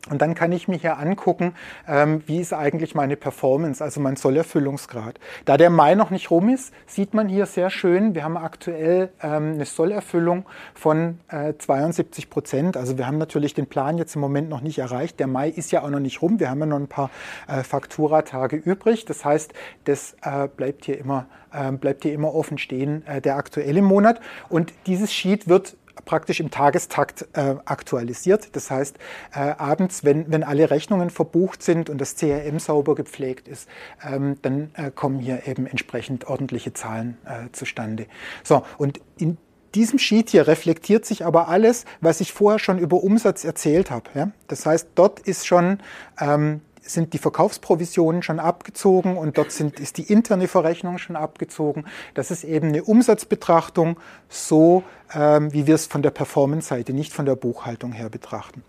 Und 0.09 0.21
dann 0.21 0.35
kann 0.35 0.51
ich 0.51 0.67
mir 0.67 0.75
hier 0.75 0.97
angucken, 0.97 1.53
ähm, 1.87 2.23
wie 2.25 2.41
ist 2.41 2.51
eigentlich 2.51 2.93
meine 2.93 3.15
Performance, 3.15 3.81
also 3.81 4.01
mein 4.01 4.17
Sollerfüllungsgrad. 4.17 5.17
Da 5.45 5.55
der 5.55 5.69
Mai 5.69 5.95
noch 5.95 6.09
nicht 6.09 6.29
rum 6.29 6.49
ist, 6.49 6.73
sieht 6.85 7.13
man 7.13 7.29
hier 7.29 7.45
sehr 7.45 7.69
schön, 7.69 8.13
wir 8.13 8.25
haben 8.25 8.35
aktuell 8.35 9.11
ähm, 9.21 9.53
eine 9.53 9.63
Sollerfüllung 9.63 10.45
von 10.73 11.19
äh, 11.29 11.53
72 11.57 12.29
Prozent. 12.29 12.75
Also 12.75 12.97
wir 12.97 13.07
haben 13.07 13.17
natürlich 13.17 13.53
den 13.53 13.67
Plan 13.67 13.97
jetzt 13.97 14.15
im 14.15 14.21
Moment 14.21 14.49
noch 14.49 14.59
nicht 14.59 14.77
erreicht. 14.77 15.21
Der 15.21 15.27
Mai 15.27 15.47
ist 15.47 15.71
ja 15.71 15.83
auch 15.83 15.89
noch 15.89 16.01
nicht 16.01 16.21
rum. 16.21 16.37
Wir 16.37 16.49
haben 16.49 16.59
ja 16.59 16.65
noch 16.65 16.79
ein 16.79 16.87
paar 16.87 17.09
äh, 17.47 17.63
Fakturatage 17.63 18.57
übrig. 18.57 19.05
Das 19.05 19.23
heißt, 19.23 19.53
das 19.85 20.17
äh, 20.21 20.49
bleibt, 20.49 20.83
hier 20.83 20.97
immer, 20.97 21.27
äh, 21.53 21.71
bleibt 21.71 22.03
hier 22.03 22.11
immer 22.11 22.35
offen 22.35 22.57
stehen, 22.57 23.07
äh, 23.07 23.21
der 23.21 23.37
aktuelle 23.37 23.81
Monat. 23.81 24.19
Und 24.49 24.73
dieses 24.85 25.13
Sheet 25.13 25.47
wird 25.47 25.77
praktisch 26.05 26.39
im 26.39 26.51
Tagestakt 26.51 27.27
äh, 27.33 27.55
aktualisiert. 27.65 28.55
Das 28.55 28.71
heißt, 28.71 28.97
äh, 29.33 29.39
abends, 29.57 30.03
wenn, 30.03 30.31
wenn 30.31 30.43
alle 30.43 30.69
Rechnungen 30.69 31.09
verbucht 31.09 31.63
sind 31.63 31.89
und 31.89 31.99
das 31.99 32.15
CRM 32.15 32.59
sauber 32.59 32.95
gepflegt 32.95 33.47
ist, 33.47 33.69
ähm, 34.05 34.37
dann 34.41 34.71
äh, 34.75 34.91
kommen 34.91 35.19
hier 35.19 35.47
eben 35.47 35.65
entsprechend 35.65 36.27
ordentliche 36.27 36.73
Zahlen 36.73 37.17
äh, 37.25 37.51
zustande. 37.51 38.07
So, 38.43 38.63
und 38.77 38.99
in 39.17 39.37
diesem 39.75 39.99
Sheet 39.99 40.29
hier 40.29 40.47
reflektiert 40.47 41.05
sich 41.05 41.25
aber 41.25 41.47
alles, 41.47 41.85
was 42.01 42.21
ich 42.21 42.33
vorher 42.33 42.59
schon 42.59 42.77
über 42.77 43.03
Umsatz 43.03 43.43
erzählt 43.43 43.91
habe. 43.91 44.09
Ja? 44.13 44.31
Das 44.47 44.65
heißt, 44.65 44.89
dort 44.95 45.19
ist 45.19 45.47
schon 45.47 45.79
ähm, 46.19 46.61
sind 46.83 47.13
die 47.13 47.17
Verkaufsprovisionen 47.17 48.21
schon 48.21 48.39
abgezogen 48.39 49.17
und 49.17 49.37
dort 49.37 49.51
sind, 49.51 49.79
ist 49.79 49.97
die 49.97 50.11
interne 50.11 50.47
Verrechnung 50.47 50.97
schon 50.97 51.15
abgezogen. 51.15 51.85
Das 52.13 52.31
ist 52.31 52.43
eben 52.43 52.69
eine 52.69 52.83
Umsatzbetrachtung, 52.83 53.99
so 54.29 54.83
ähm, 55.13 55.51
wie 55.53 55.67
wir 55.67 55.75
es 55.75 55.85
von 55.85 56.01
der 56.01 56.11
Performance-Seite, 56.11 56.93
nicht 56.93 57.13
von 57.13 57.25
der 57.25 57.35
Buchhaltung 57.35 57.93
her 57.93 58.09
betrachten. 58.09 58.63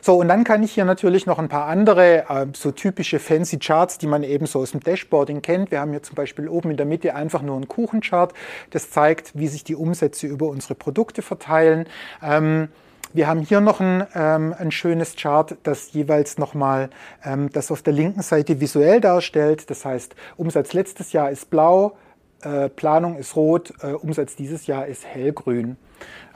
So, 0.00 0.16
und 0.16 0.28
dann 0.28 0.44
kann 0.44 0.62
ich 0.62 0.72
hier 0.72 0.84
natürlich 0.84 1.26
noch 1.26 1.38
ein 1.38 1.48
paar 1.48 1.66
andere 1.66 2.28
äh, 2.28 2.46
so 2.54 2.70
typische 2.70 3.18
fancy 3.18 3.58
Charts, 3.58 3.98
die 3.98 4.06
man 4.06 4.22
eben 4.22 4.46
so 4.46 4.60
aus 4.60 4.72
dem 4.72 4.80
Dashboarding 4.80 5.42
kennt. 5.42 5.70
Wir 5.70 5.80
haben 5.80 5.90
hier 5.90 6.02
zum 6.02 6.14
Beispiel 6.14 6.48
oben 6.48 6.70
in 6.70 6.76
der 6.76 6.86
Mitte 6.86 7.14
einfach 7.14 7.42
nur 7.42 7.56
einen 7.56 7.68
Kuchenchart. 7.68 8.34
Das 8.70 8.90
zeigt, 8.90 9.32
wie 9.34 9.48
sich 9.48 9.64
die 9.64 9.74
Umsätze 9.74 10.26
über 10.26 10.48
unsere 10.48 10.74
Produkte 10.74 11.22
verteilen. 11.22 11.86
Ähm, 12.22 12.68
wir 13.14 13.28
haben 13.28 13.40
hier 13.40 13.60
noch 13.60 13.80
ein, 13.80 14.06
ähm, 14.14 14.54
ein 14.58 14.72
schönes 14.72 15.14
Chart, 15.14 15.56
das 15.62 15.92
jeweils 15.92 16.36
nochmal 16.36 16.90
ähm, 17.24 17.48
das 17.50 17.70
auf 17.70 17.80
der 17.80 17.92
linken 17.92 18.22
Seite 18.22 18.60
visuell 18.60 19.00
darstellt. 19.00 19.70
Das 19.70 19.84
heißt, 19.84 20.16
Umsatz 20.36 20.72
letztes 20.72 21.12
Jahr 21.12 21.30
ist 21.30 21.48
blau, 21.48 21.96
äh, 22.42 22.68
Planung 22.68 23.16
ist 23.16 23.36
rot, 23.36 23.72
äh, 23.82 23.92
Umsatz 23.92 24.34
dieses 24.34 24.66
Jahr 24.66 24.86
ist 24.86 25.06
hellgrün. 25.06 25.76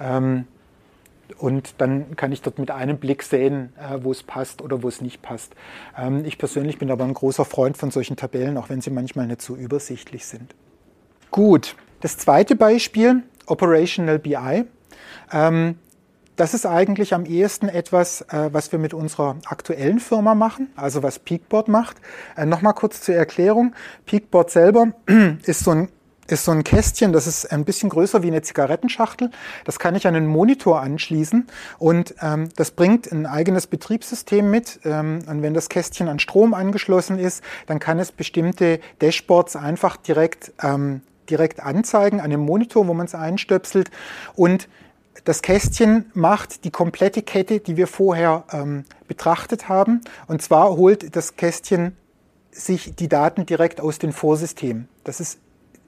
Ähm, 0.01 0.47
und 1.39 1.75
dann 1.79 2.15
kann 2.17 2.31
ich 2.31 2.43
dort 2.43 2.61
mit 2.61 2.71
einem 2.71 2.99
Blick 2.99 3.25
sehen, 3.25 3.73
äh, 3.77 3.99
wo 4.03 4.13
es 4.13 4.23
passt 4.23 4.63
oder 4.63 4.83
wo 4.83 4.89
es 4.89 5.01
nicht 5.01 5.21
passt. 5.21 5.55
Ähm, 5.99 6.25
ich 6.25 6.39
persönlich 6.39 6.79
bin 6.79 6.93
aber 6.93 7.05
ein 7.05 7.13
großer 7.13 7.45
Freund 7.45 7.77
von 7.77 7.91
solchen 7.91 8.17
Tabellen, 8.17 8.57
auch 8.57 8.69
wenn 8.69 8.81
sie 8.81 8.91
manchmal 8.91 9.27
nicht 9.27 9.43
so 9.43 9.57
übersichtlich 9.57 10.27
sind. 10.27 10.55
Gut, 11.33 11.75
das 12.01 12.17
zweite 12.17 12.55
Beispiel, 12.55 13.25
Operational 13.47 14.21
BI. 14.21 14.65
Ähm, 15.33 15.79
das 16.39 16.55
ist 16.55 16.67
eigentlich 16.67 17.15
am 17.15 17.27
ehesten 17.27 17.69
etwas, 17.69 18.23
äh, 18.23 18.51
was 18.53 18.71
wir 18.73 18.79
mit 18.79 18.95
unserer 18.95 19.37
aktuellen 19.45 19.99
Firma 19.99 20.35
machen, 20.35 20.71
also 20.77 21.03
was 21.03 21.19
Peakboard 21.19 21.69
macht. 21.69 21.97
Äh, 22.37 22.47
Nochmal 22.47 22.75
kurz 22.75 23.01
zur 23.01 23.17
Erklärung. 23.17 23.75
Peakboard 24.07 24.51
selber 24.51 24.93
ist 25.45 25.65
so 25.65 25.73
ein 25.73 25.89
ist 26.31 26.45
so 26.45 26.53
ein 26.53 26.63
Kästchen, 26.63 27.15
das 27.15 27.27
ist 27.27 27.51
ein 27.51 27.65
bisschen 27.65 27.89
größer 27.89 28.23
wie 28.23 28.27
eine 28.27 28.43
Zigarettenschachtel. 28.43 29.31
Das 29.65 29.79
kann 29.79 29.95
ich 29.95 30.07
an 30.07 30.15
einen 30.15 30.27
Monitor 30.27 30.83
anschließen 30.83 31.47
und 31.79 32.15
ähm, 32.21 32.51
das 32.55 32.71
bringt 32.71 33.11
ein 33.11 33.25
eigenes 33.25 33.67
Betriebssystem 33.67 34.51
mit. 34.51 34.81
Ähm, 34.85 35.21
und 35.27 35.41
wenn 35.41 35.55
das 35.55 35.71
Kästchen 35.71 36.07
an 36.07 36.19
Strom 36.19 36.53
angeschlossen 36.53 37.19
ist, 37.19 37.43
dann 37.67 37.79
kann 37.79 37.99
es 37.99 38.13
bestimmte 38.13 38.79
Dashboards 39.01 39.57
einfach 39.57 39.97
direkt, 39.97 40.53
ähm, 40.63 41.01
direkt 41.31 41.61
anzeigen 41.61 42.21
an 42.21 42.29
dem 42.29 42.41
Monitor, 42.41 42.87
wo 42.87 42.93
man 42.93 43.07
es 43.07 43.15
einstöpselt. 43.15 43.91
Und 44.35 44.69
das 45.25 45.43
Kästchen 45.43 46.11
macht 46.15 46.65
die 46.65 46.71
komplette 46.71 47.23
Kette, 47.23 47.61
die 47.61 47.77
wir 47.77 47.87
vorher 47.87 48.45
ähm, 48.53 48.85
betrachtet 49.07 49.69
haben. 49.69 50.01
Und 50.27 50.43
zwar 50.43 50.77
holt 50.77 51.15
das 51.17 51.37
Kästchen 51.37 51.97
sich 52.51 52.95
die 52.97 53.09
Daten 53.09 53.47
direkt 53.47 53.81
aus 53.81 53.99
den 53.99 54.13
Vorsystemen. 54.13 54.89
Das 55.05 55.21
ist 55.21 55.39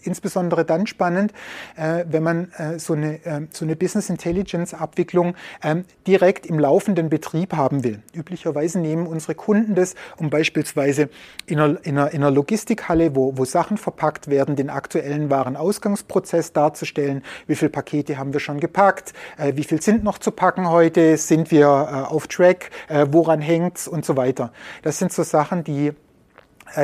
insbesondere 0.03 0.65
dann 0.65 0.87
spannend, 0.87 1.33
äh, 1.77 2.05
wenn 2.09 2.23
man 2.23 2.53
äh, 2.53 2.79
so, 2.79 2.95
eine, 2.95 3.25
äh, 3.25 3.43
so 3.53 3.65
eine 3.65 3.77
Business 3.77 4.11
Intelligence 4.11 4.75
Abwicklung 4.75 5.35
ähm, 5.63 5.85
direkt 6.07 6.47
im 6.47 6.59
laufenden 6.59 7.09
Betrieb 7.09 7.55
haben 7.55 7.85
will. 7.85 8.03
Üblicherweise 8.15 8.79
nehmen 8.79 9.07
unsere 9.07 9.35
Kunden 9.35 9.75
das, 9.75 9.95
um 10.17 10.31
beispielsweise 10.31 11.09
in 11.47 11.61
einer, 11.61 11.85
in 11.85 11.99
einer, 11.99 12.11
in 12.11 12.23
einer 12.23 12.31
Logistikhalle, 12.31 13.15
wo, 13.15 13.37
wo 13.37 13.45
Sachen 13.45 13.77
verpackt 13.77 14.29
werden, 14.29 14.57
den 14.57 14.71
aktuellen 14.71 15.31
Warenausgangsprozess 15.31 16.53
darzustellen. 16.53 17.23
Wie 17.47 17.55
viele 17.55 17.71
Pakete 17.71 18.19
haben 18.19 18.33
wir 18.33 18.41
schon 18.41 18.61
gepackt? 18.61 19.13
Äh, 19.37 19.57
wie 19.57 19.65
viel 19.65 19.83
sind 19.83 20.05
noch 20.05 20.19
zu 20.19 20.31
packen 20.31 20.69
heute? 20.69 21.17
Sind 21.17 21.51
wir 21.51 21.67
äh, 21.67 22.13
auf 22.13 22.27
Track? 22.27 22.71
Äh, 22.89 23.07
woran 23.11 23.41
hängt's? 23.41 23.89
Und 23.89 24.05
so 24.05 24.17
weiter. 24.17 24.53
Das 24.83 24.99
sind 24.99 25.13
so 25.13 25.23
Sachen, 25.23 25.65
die 25.65 25.93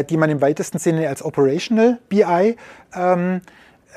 die 0.09 0.17
man 0.17 0.31
im 0.31 0.41
weitesten 0.41 0.79
Sinne 0.79 1.09
als 1.09 1.25
Operational 1.25 1.99
BI 2.09 2.57
ähm, 2.95 3.41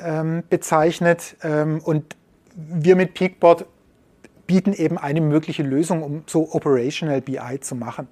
ähm, 0.02 0.42
bezeichnet. 0.48 1.36
Ähm, 1.42 1.80
und 1.84 2.16
wir 2.54 2.96
mit 2.96 3.14
Peakboard 3.14 3.66
bieten 4.50 4.72
eben 4.72 4.98
eine 4.98 5.20
mögliche 5.20 5.62
Lösung, 5.62 6.02
um 6.02 6.24
so 6.26 6.52
Operational 6.52 7.20
BI 7.20 7.60
zu 7.60 7.76
machen. 7.76 8.08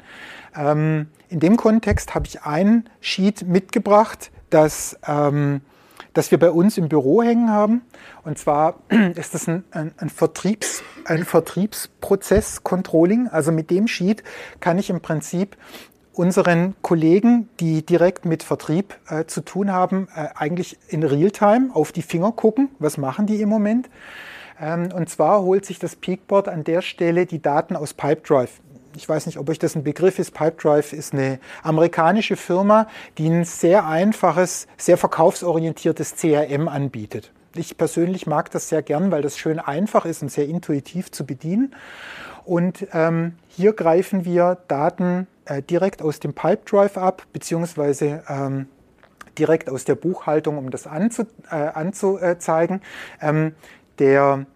Ähm, 0.55 1.09
in 1.29 1.41
dem 1.41 1.57
Kontext 1.57 2.15
habe 2.15 2.29
ich 2.29 2.43
ein 2.43 2.89
Sheet 3.01 3.49
mitgebracht, 3.49 4.31
das, 4.49 4.97
ähm, 5.07 5.63
das 6.15 6.31
wir 6.31 6.39
bei 6.39 6.53
uns 6.53 6.79
im 6.79 6.89
Büro 6.89 7.25
hängen 7.25 7.51
haben. 7.51 7.83
Und 8.23 8.39
zwar 8.39 8.77
ist 9.17 9.35
das 9.35 9.49
ein, 9.49 9.65
ein, 9.73 9.93
ein, 9.97 10.11
Vertriebs, 10.11 10.85
ein 11.07 11.25
Vertriebsprozess-Controlling. 11.25 13.27
Also 13.27 13.51
mit 13.51 13.69
dem 13.71 13.89
Sheet 13.89 14.23
kann 14.61 14.79
ich 14.79 14.91
im 14.91 15.01
Prinzip 15.01 15.57
unseren 16.19 16.75
Kollegen, 16.83 17.49
die 17.61 17.87
direkt 17.87 18.25
mit 18.25 18.43
Vertrieb 18.43 18.97
äh, 19.09 19.27
zu 19.27 19.41
tun 19.41 19.73
haben, 19.73 20.09
äh, 20.17 20.27
eigentlich 20.35 20.77
in 20.89 21.05
Realtime 21.05 21.71
auf 21.73 21.93
die 21.93 22.03
Finger 22.03 22.33
gucken. 22.33 22.71
Was 22.81 22.99
machen 22.99 23.27
die 23.27 23.41
im 23.41 23.49
Moment? 23.49 23.89
Ähm, 24.61 24.89
und 24.93 25.09
zwar 25.09 25.43
holt 25.43 25.65
sich 25.65 25.79
das 25.79 25.95
Peakboard 25.95 26.49
an 26.49 26.65
der 26.65 26.83
Stelle 26.83 27.25
die 27.25 27.41
Daten 27.41 27.77
aus 27.77 27.95
Pipedrive. 27.95 28.51
Ich 28.97 29.09
weiß 29.09 29.27
nicht, 29.27 29.39
ob 29.39 29.49
euch 29.49 29.61
das 29.61 29.77
ein 29.77 29.85
Begriff 29.85 30.19
ist. 30.19 30.35
Pipedrive 30.35 30.93
ist 30.93 31.13
eine 31.13 31.39
amerikanische 31.63 32.35
Firma, 32.35 32.89
die 33.17 33.29
ein 33.29 33.45
sehr 33.45 33.87
einfaches, 33.87 34.67
sehr 34.77 34.97
verkaufsorientiertes 34.97 36.17
CRM 36.17 36.67
anbietet. 36.67 37.31
Ich 37.55 37.79
persönlich 37.79 38.27
mag 38.27 38.51
das 38.51 38.69
sehr 38.69 38.83
gern, 38.83 39.13
weil 39.13 39.23
das 39.23 39.39
schön 39.39 39.61
einfach 39.61 40.05
ist 40.05 40.23
und 40.23 40.33
sehr 40.33 40.49
intuitiv 40.49 41.13
zu 41.13 41.25
bedienen. 41.25 41.77
Und 42.45 42.89
ähm, 42.93 43.37
hier 43.47 43.73
greifen 43.73 44.25
wir 44.25 44.59
Daten 44.67 45.29
äh, 45.49 45.63
direkt 45.63 46.03
aus 46.03 46.21
dem 46.21 46.35
Pipedrive 46.35 46.99
ab, 46.99 47.27
beziehungsweise 47.33 48.23
ähm, 48.29 48.67
direkt 49.39 49.71
aus 49.71 49.85
der 49.85 49.95
Buchhaltung, 49.95 50.59
um 50.59 50.71
das 50.71 50.87
anzu, 50.87 51.23
äh, 51.51 51.55
anzuzeigen. 51.55 52.83
Ähm, 53.21 53.55
der, 53.99 54.47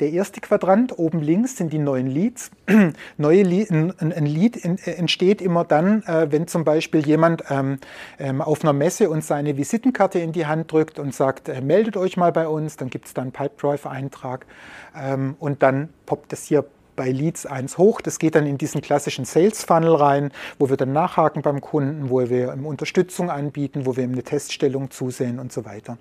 der 0.00 0.10
erste 0.10 0.40
Quadrant 0.40 0.98
oben 0.98 1.20
links 1.20 1.56
sind 1.56 1.72
die 1.72 1.78
neuen 1.78 2.06
Leads. 2.06 2.50
Neue 3.16 3.42
Lead, 3.42 3.70
ein, 3.70 4.26
Lead 4.26 4.64
entsteht 4.64 5.40
immer 5.40 5.64
dann, 5.64 6.02
äh, 6.02 6.30
wenn 6.30 6.46
zum 6.48 6.64
Beispiel 6.64 7.06
jemand 7.06 7.44
ähm, 7.50 7.78
ähm, 8.18 8.42
auf 8.42 8.62
einer 8.62 8.72
Messe 8.72 9.10
uns 9.10 9.28
seine 9.28 9.56
Visitenkarte 9.56 10.18
in 10.18 10.32
die 10.32 10.46
Hand 10.46 10.70
drückt 10.70 10.98
und 10.98 11.14
sagt, 11.14 11.48
äh, 11.48 11.60
meldet 11.60 11.96
euch 11.96 12.16
mal 12.16 12.32
bei 12.32 12.46
uns, 12.46 12.76
dann 12.76 12.90
gibt 12.90 13.06
es 13.06 13.14
da 13.14 13.22
einen 13.22 13.32
Pipedrive-Eintrag 13.32 14.46
ähm, 14.96 15.36
und 15.38 15.62
dann 15.62 15.88
poppt 16.06 16.32
es 16.32 16.44
hier 16.44 16.64
bei 16.96 17.10
Leads 17.10 17.46
1 17.46 17.78
hoch. 17.78 18.00
Das 18.00 18.18
geht 18.18 18.34
dann 18.34 18.46
in 18.46 18.58
diesen 18.58 18.80
klassischen 18.80 19.24
Sales 19.24 19.64
Funnel 19.64 19.94
rein, 19.94 20.32
wo 20.58 20.68
wir 20.68 20.76
dann 20.76 20.92
nachhaken 20.92 21.42
beim 21.42 21.60
Kunden, 21.60 22.10
wo 22.10 22.28
wir 22.28 22.52
ihm 22.52 22.66
Unterstützung 22.66 23.30
anbieten, 23.30 23.86
wo 23.86 23.96
wir 23.96 24.04
ihm 24.04 24.12
eine 24.12 24.22
Teststellung 24.22 24.90
zusehen 24.90 25.38
und 25.38 25.52
so 25.52 25.64
weiter. 25.64 25.98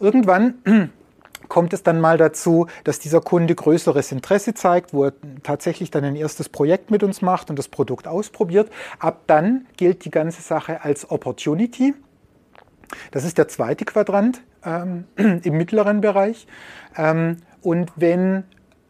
Irgendwann 0.00 0.54
kommt 1.48 1.72
es 1.72 1.82
dann 1.82 2.00
mal 2.00 2.18
dazu, 2.18 2.66
dass 2.84 2.98
dieser 2.98 3.20
Kunde 3.20 3.54
größeres 3.54 4.12
Interesse 4.12 4.54
zeigt, 4.54 4.92
wo 4.92 5.04
er 5.04 5.12
tatsächlich 5.42 5.90
dann 5.90 6.04
ein 6.04 6.16
erstes 6.16 6.48
Projekt 6.48 6.90
mit 6.90 7.02
uns 7.02 7.22
macht 7.22 7.50
und 7.50 7.58
das 7.58 7.68
Produkt 7.68 8.08
ausprobiert. 8.08 8.70
Ab 8.98 9.22
dann 9.26 9.66
gilt 9.76 10.04
die 10.04 10.10
ganze 10.10 10.42
Sache 10.42 10.82
als 10.82 11.10
Opportunity. 11.10 11.94
Das 13.10 13.24
ist 13.24 13.38
der 13.38 13.48
zweite 13.48 13.84
Quadrant 13.84 14.42
ähm, 14.64 15.04
im 15.16 15.56
mittleren 15.56 16.00
Bereich. 16.00 16.46
Ähm, 16.96 17.38
und 17.62 17.92
wenn 17.96 18.44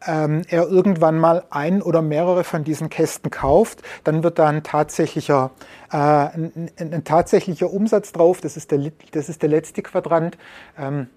ähm, 0.07 0.41
er 0.47 0.67
irgendwann 0.67 1.19
mal 1.19 1.43
ein 1.49 1.81
oder 1.81 2.01
mehrere 2.01 2.43
von 2.43 2.63
diesen 2.63 2.89
Kästen 2.89 3.29
kauft, 3.29 3.81
dann 4.03 4.23
wird 4.23 4.39
da 4.39 4.47
ein 4.47 4.63
tatsächlicher, 4.63 5.51
äh, 5.91 5.97
ein, 5.97 6.71
ein, 6.79 7.03
tatsächlicher 7.03 7.71
Umsatz 7.71 8.11
drauf. 8.11 8.41
Das 8.41 8.57
ist 8.57 8.71
der, 8.71 8.91
das 9.11 9.29
ist 9.29 9.41
der 9.41 9.49
letzte 9.49 9.81
Quadrant. 9.81 10.37
Ähm, 10.77 11.07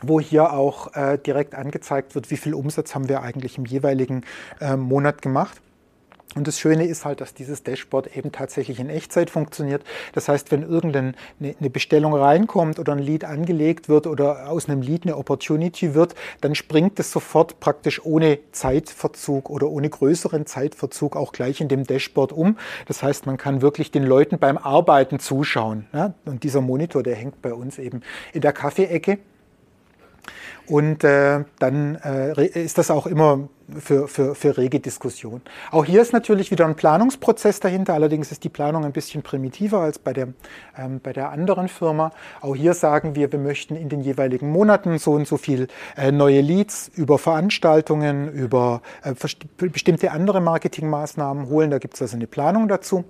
wo 0.00 0.20
hier 0.20 0.52
auch 0.52 0.94
äh, 0.94 1.18
direkt 1.18 1.56
angezeigt 1.56 2.14
wird, 2.14 2.30
wie 2.30 2.36
viel 2.36 2.54
Umsatz 2.54 2.94
haben 2.94 3.08
wir 3.08 3.22
eigentlich 3.22 3.58
im 3.58 3.64
jeweiligen 3.64 4.22
äh, 4.60 4.76
Monat 4.76 5.22
gemacht. 5.22 5.60
Und 6.34 6.46
das 6.46 6.60
Schöne 6.60 6.86
ist 6.86 7.06
halt, 7.06 7.22
dass 7.22 7.32
dieses 7.32 7.62
Dashboard 7.62 8.14
eben 8.14 8.32
tatsächlich 8.32 8.78
in 8.80 8.90
Echtzeit 8.90 9.30
funktioniert. 9.30 9.82
Das 10.12 10.28
heißt, 10.28 10.52
wenn 10.52 10.62
irgendeine 10.62 11.14
eine 11.40 11.70
Bestellung 11.70 12.14
reinkommt 12.14 12.78
oder 12.78 12.92
ein 12.92 12.98
Lead 12.98 13.24
angelegt 13.24 13.88
wird 13.88 14.06
oder 14.06 14.48
aus 14.50 14.68
einem 14.68 14.82
Lead 14.82 15.04
eine 15.04 15.16
Opportunity 15.16 15.94
wird, 15.94 16.14
dann 16.42 16.54
springt 16.54 17.00
es 17.00 17.10
sofort 17.10 17.60
praktisch 17.60 18.04
ohne 18.04 18.38
Zeitverzug 18.52 19.48
oder 19.48 19.68
ohne 19.68 19.88
größeren 19.88 20.44
Zeitverzug 20.44 21.16
auch 21.16 21.32
gleich 21.32 21.62
in 21.62 21.68
dem 21.68 21.84
Dashboard 21.84 22.32
um. 22.32 22.58
Das 22.86 23.02
heißt, 23.02 23.24
man 23.24 23.38
kann 23.38 23.62
wirklich 23.62 23.90
den 23.90 24.04
Leuten 24.04 24.38
beim 24.38 24.58
Arbeiten 24.58 25.18
zuschauen. 25.20 25.86
Und 26.26 26.42
dieser 26.44 26.60
Monitor, 26.60 27.02
der 27.02 27.16
hängt 27.16 27.40
bei 27.40 27.54
uns 27.54 27.78
eben 27.78 28.02
in 28.34 28.42
der 28.42 28.52
Kaffeeecke. 28.52 29.18
Und 30.68 31.02
äh, 31.02 31.44
dann 31.58 31.96
äh, 32.04 32.46
ist 32.46 32.78
das 32.78 32.90
auch 32.90 33.06
immer 33.06 33.48
für, 33.78 34.08
für, 34.08 34.34
für 34.34 34.56
rege 34.56 34.80
Diskussion. 34.80 35.40
Auch 35.70 35.84
hier 35.84 36.02
ist 36.02 36.12
natürlich 36.12 36.50
wieder 36.50 36.66
ein 36.66 36.74
Planungsprozess 36.74 37.60
dahinter, 37.60 37.94
allerdings 37.94 38.32
ist 38.32 38.44
die 38.44 38.48
Planung 38.48 38.84
ein 38.84 38.92
bisschen 38.92 39.22
primitiver 39.22 39.80
als 39.80 39.98
bei 39.98 40.12
der, 40.12 40.28
ähm, 40.76 41.00
bei 41.02 41.12
der 41.12 41.30
anderen 41.30 41.68
Firma. 41.68 42.12
Auch 42.40 42.54
hier 42.54 42.74
sagen 42.74 43.14
wir, 43.14 43.32
wir 43.32 43.38
möchten 43.38 43.76
in 43.76 43.88
den 43.88 44.00
jeweiligen 44.00 44.50
Monaten 44.50 44.98
so 44.98 45.12
und 45.12 45.26
so 45.26 45.36
viel 45.36 45.68
äh, 45.96 46.12
neue 46.12 46.40
Leads 46.40 46.90
über 46.94 47.18
Veranstaltungen, 47.18 48.30
über 48.32 48.82
äh, 49.02 49.14
bestimmte 49.56 50.10
andere 50.10 50.40
Marketingmaßnahmen 50.40 51.48
holen. 51.48 51.70
Da 51.70 51.78
gibt 51.78 51.94
es 51.94 52.02
also 52.02 52.16
eine 52.16 52.26
Planung 52.26 52.68
dazu. 52.68 53.04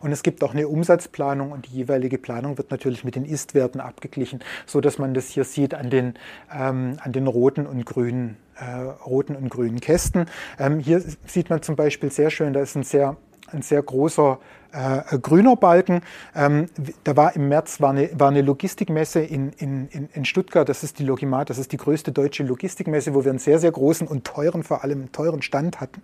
Und 0.00 0.12
es 0.12 0.22
gibt 0.22 0.42
auch 0.42 0.52
eine 0.52 0.68
Umsatzplanung 0.68 1.52
und 1.52 1.66
die 1.66 1.76
jeweilige 1.76 2.18
Planung 2.18 2.58
wird 2.58 2.70
natürlich 2.70 3.04
mit 3.04 3.14
den 3.14 3.24
Ist-Werten 3.24 3.80
abgeglichen, 3.80 4.40
so 4.66 4.80
dass 4.80 4.98
man 4.98 5.14
das 5.14 5.28
hier 5.28 5.44
sieht 5.44 5.74
an 5.74 5.90
den, 5.90 6.14
ähm, 6.52 6.96
an 7.00 7.12
den 7.12 7.26
roten 7.26 7.66
und 7.66 7.84
grünen, 7.84 8.36
äh, 8.56 8.80
roten 9.06 9.36
und 9.36 9.48
grünen 9.48 9.80
Kästen. 9.80 10.26
Ähm, 10.58 10.78
hier 10.78 11.02
sieht 11.26 11.50
man 11.50 11.62
zum 11.62 11.76
Beispiel 11.76 12.10
sehr 12.10 12.30
schön, 12.30 12.52
da 12.52 12.60
ist 12.60 12.76
ein 12.76 12.84
sehr, 12.84 13.16
ein 13.48 13.62
sehr 13.62 13.82
großer 13.82 14.38
äh, 14.74 15.18
grüner 15.18 15.56
Balken. 15.56 16.02
Ähm, 16.34 16.66
da 17.04 17.16
war 17.16 17.36
im 17.36 17.48
März 17.48 17.80
war 17.80 17.90
eine, 17.90 18.10
war 18.18 18.28
eine 18.28 18.42
Logistikmesse 18.42 19.20
in, 19.20 19.52
in, 19.52 19.88
in 20.12 20.24
Stuttgart. 20.24 20.68
Das 20.68 20.82
ist 20.82 20.98
die 20.98 21.04
Logimat, 21.04 21.50
das 21.50 21.58
ist 21.58 21.72
die 21.72 21.76
größte 21.76 22.12
deutsche 22.12 22.42
Logistikmesse, 22.42 23.14
wo 23.14 23.24
wir 23.24 23.30
einen 23.30 23.38
sehr, 23.38 23.58
sehr 23.58 23.70
großen 23.70 24.06
und 24.06 24.24
teuren, 24.24 24.62
vor 24.64 24.82
allem 24.82 25.12
teuren 25.12 25.42
Stand 25.42 25.80
hatten. 25.80 26.02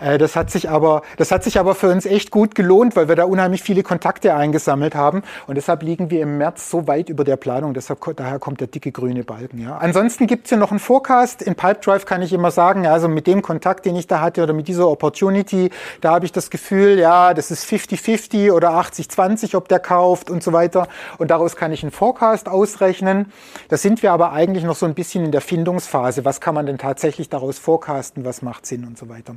Äh, 0.00 0.18
das, 0.18 0.36
hat 0.36 0.50
sich 0.50 0.70
aber, 0.70 1.02
das 1.16 1.30
hat 1.30 1.44
sich 1.44 1.58
aber 1.58 1.74
für 1.74 1.90
uns 1.90 2.06
echt 2.06 2.30
gut 2.30 2.54
gelohnt, 2.54 2.96
weil 2.96 3.08
wir 3.08 3.16
da 3.16 3.24
unheimlich 3.24 3.62
viele 3.62 3.82
Kontakte 3.82 4.34
eingesammelt 4.34 4.94
haben. 4.94 5.22
Und 5.46 5.56
deshalb 5.56 5.82
liegen 5.82 6.10
wir 6.10 6.22
im 6.22 6.38
März 6.38 6.70
so 6.70 6.86
weit 6.86 7.08
über 7.08 7.24
der 7.24 7.36
Planung. 7.36 7.74
Deshalb, 7.74 8.00
daher 8.16 8.38
kommt 8.38 8.60
der 8.60 8.68
dicke 8.68 8.92
grüne 8.92 9.24
Balken. 9.24 9.60
Ja. 9.60 9.76
Ansonsten 9.76 10.26
gibt 10.26 10.46
es 10.46 10.50
hier 10.50 10.58
noch 10.58 10.70
einen 10.70 10.80
Forecast. 10.80 11.42
In 11.42 11.54
Pipedrive 11.54 12.06
kann 12.06 12.22
ich 12.22 12.32
immer 12.32 12.50
sagen, 12.50 12.84
ja, 12.84 12.92
also 12.92 13.08
mit 13.08 13.26
dem 13.26 13.42
Kontakt, 13.42 13.84
den 13.84 13.96
ich 13.96 14.06
da 14.06 14.20
hatte 14.20 14.42
oder 14.42 14.52
mit 14.52 14.68
dieser 14.68 14.88
Opportunity, 14.88 15.70
da 16.00 16.12
habe 16.12 16.24
ich 16.24 16.32
das 16.32 16.50
Gefühl, 16.50 16.98
ja, 16.98 17.34
das 17.34 17.50
ist 17.50 17.64
50 17.64 18.00
50 18.06 18.52
oder 18.52 18.70
80-20, 18.70 19.56
ob 19.56 19.68
der 19.68 19.80
kauft 19.80 20.30
und 20.30 20.40
so 20.40 20.52
weiter. 20.52 20.86
Und 21.18 21.32
daraus 21.32 21.56
kann 21.56 21.72
ich 21.72 21.82
einen 21.82 21.90
Forecast 21.90 22.48
ausrechnen. 22.48 23.32
Da 23.68 23.76
sind 23.76 24.04
wir 24.04 24.12
aber 24.12 24.32
eigentlich 24.32 24.62
noch 24.62 24.76
so 24.76 24.86
ein 24.86 24.94
bisschen 24.94 25.24
in 25.24 25.32
der 25.32 25.40
Findungsphase. 25.40 26.24
Was 26.24 26.40
kann 26.40 26.54
man 26.54 26.66
denn 26.66 26.78
tatsächlich 26.78 27.28
daraus 27.28 27.58
forecasten? 27.58 28.24
Was 28.24 28.42
macht 28.42 28.64
Sinn 28.64 28.84
und 28.84 28.96
so 28.96 29.08
weiter. 29.08 29.34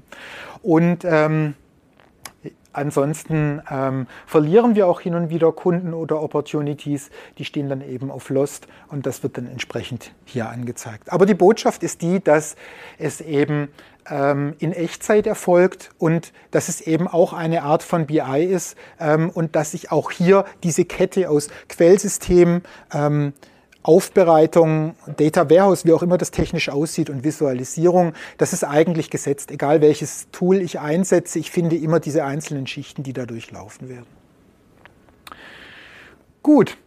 Und 0.61 1.03
ähm, 1.03 1.55
Ansonsten 2.71 3.63
ähm, 3.69 4.05
verlieren 4.27 4.75
wir 4.75 4.87
auch 4.87 5.01
hin 5.01 5.15
und 5.15 5.31
wieder 5.31 5.51
Kunden 5.51 5.95
oder 5.95 6.21
Opportunities, 6.21 7.09
die 7.39 7.43
stehen 7.43 7.67
dann 7.67 7.81
eben 7.81 8.11
auf 8.11 8.29
Lost 8.29 8.67
und 8.89 9.07
das 9.07 9.23
wird 9.23 9.37
dann 9.37 9.47
entsprechend 9.47 10.13
hier 10.23 10.47
angezeigt. 10.49 11.11
Aber 11.11 11.25
die 11.25 11.33
Botschaft 11.33 11.81
ist 11.81 12.03
die, 12.03 12.23
dass 12.23 12.55
es 12.99 13.21
eben 13.21 13.69
in 14.09 14.71
Echtzeit 14.73 15.27
erfolgt 15.27 15.91
und 15.99 16.33
dass 16.51 16.67
es 16.67 16.81
eben 16.81 17.07
auch 17.07 17.33
eine 17.33 17.63
Art 17.63 17.83
von 17.83 18.07
BI 18.07 18.43
ist 18.43 18.75
ähm, 18.99 19.29
und 19.29 19.55
dass 19.55 19.71
sich 19.71 19.91
auch 19.91 20.11
hier 20.11 20.45
diese 20.63 20.85
Kette 20.85 21.29
aus 21.29 21.49
Quellsystemen, 21.67 22.63
ähm, 22.93 23.33
Aufbereitung, 23.81 24.95
Data 25.17 25.49
Warehouse, 25.49 25.85
wie 25.85 25.93
auch 25.93 26.03
immer 26.03 26.17
das 26.17 26.31
technisch 26.31 26.69
aussieht 26.69 27.09
und 27.09 27.23
Visualisierung, 27.23 28.13
das 28.37 28.51
ist 28.51 28.63
eigentlich 28.63 29.09
gesetzt. 29.09 29.51
Egal 29.51 29.81
welches 29.81 30.27
Tool 30.31 30.61
ich 30.61 30.79
einsetze, 30.79 31.39
ich 31.39 31.49
finde 31.49 31.77
immer 31.77 31.99
diese 31.99 32.25
einzelnen 32.25 32.67
Schichten, 32.67 33.03
die 33.03 33.13
da 33.13 33.25
durchlaufen 33.25 33.87
werden. 33.89 34.05
Gut, 36.43 36.77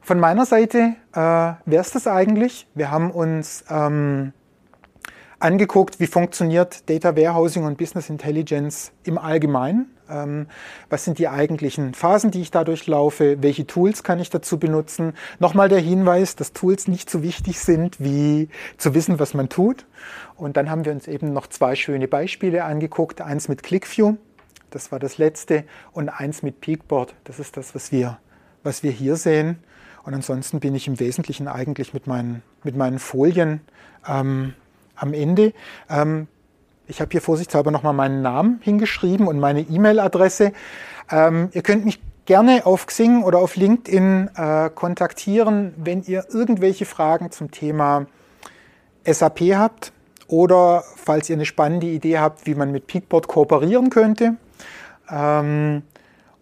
von 0.00 0.18
meiner 0.18 0.46
Seite 0.46 0.94
äh, 1.12 1.18
wäre 1.18 1.82
es 1.82 1.90
das 1.90 2.06
eigentlich. 2.06 2.66
Wir 2.74 2.90
haben 2.90 3.10
uns 3.10 3.64
ähm, 3.68 4.32
angeguckt, 5.40 6.00
wie 6.00 6.06
funktioniert 6.06 6.88
Data 6.88 7.16
Warehousing 7.16 7.64
und 7.64 7.78
Business 7.78 8.10
Intelligence 8.10 8.92
im 9.04 9.18
Allgemeinen. 9.18 9.90
Ähm, 10.10 10.46
was 10.90 11.04
sind 11.04 11.18
die 11.18 11.28
eigentlichen 11.28 11.94
Phasen, 11.94 12.30
die 12.30 12.40
ich 12.40 12.50
dadurch 12.50 12.86
laufe? 12.86 13.42
Welche 13.42 13.66
Tools 13.66 14.02
kann 14.02 14.18
ich 14.18 14.30
dazu 14.30 14.58
benutzen? 14.58 15.14
Nochmal 15.38 15.68
der 15.68 15.80
Hinweis, 15.80 16.34
dass 16.34 16.52
Tools 16.52 16.88
nicht 16.88 17.10
so 17.10 17.22
wichtig 17.22 17.60
sind, 17.60 18.00
wie 18.00 18.48
zu 18.78 18.94
wissen, 18.94 19.18
was 19.18 19.34
man 19.34 19.48
tut. 19.48 19.86
Und 20.36 20.56
dann 20.56 20.70
haben 20.70 20.84
wir 20.84 20.92
uns 20.92 21.06
eben 21.06 21.32
noch 21.32 21.46
zwei 21.46 21.74
schöne 21.74 22.08
Beispiele 22.08 22.64
angeguckt. 22.64 23.20
Eins 23.20 23.48
mit 23.48 23.62
ClickView, 23.62 24.16
das 24.70 24.90
war 24.90 24.98
das 24.98 25.18
letzte, 25.18 25.64
und 25.92 26.08
eins 26.08 26.42
mit 26.42 26.60
Peakboard, 26.60 27.14
das 27.24 27.38
ist 27.38 27.56
das, 27.56 27.74
was 27.74 27.92
wir, 27.92 28.18
was 28.62 28.82
wir 28.82 28.90
hier 28.90 29.16
sehen. 29.16 29.58
Und 30.04 30.14
ansonsten 30.14 30.58
bin 30.58 30.74
ich 30.74 30.88
im 30.88 30.98
Wesentlichen 30.98 31.48
eigentlich 31.48 31.92
mit 31.92 32.06
meinen, 32.06 32.42
mit 32.64 32.76
meinen 32.76 32.98
Folien 32.98 33.60
ähm, 34.08 34.54
am 34.98 35.14
Ende. 35.14 35.52
Ähm, 35.88 36.28
ich 36.86 37.00
habe 37.00 37.10
hier 37.12 37.20
vorsichtshalber 37.20 37.70
nochmal 37.70 37.92
meinen 37.92 38.22
Namen 38.22 38.60
hingeschrieben 38.62 39.26
und 39.28 39.38
meine 39.38 39.60
E-Mail-Adresse. 39.60 40.52
Ähm, 41.10 41.50
ihr 41.52 41.62
könnt 41.62 41.84
mich 41.84 42.00
gerne 42.24 42.66
auf 42.66 42.86
Xing 42.86 43.22
oder 43.22 43.38
auf 43.38 43.56
LinkedIn 43.56 44.30
äh, 44.34 44.70
kontaktieren, 44.70 45.74
wenn 45.76 46.02
ihr 46.02 46.26
irgendwelche 46.30 46.84
Fragen 46.84 47.30
zum 47.30 47.50
Thema 47.50 48.06
SAP 49.04 49.40
habt 49.54 49.92
oder 50.28 50.84
falls 50.96 51.30
ihr 51.30 51.36
eine 51.36 51.46
spannende 51.46 51.86
Idee 51.86 52.18
habt, 52.18 52.46
wie 52.46 52.54
man 52.54 52.70
mit 52.70 52.86
Peakboard 52.86 53.28
kooperieren 53.28 53.90
könnte. 53.90 54.36
Ähm, 55.10 55.82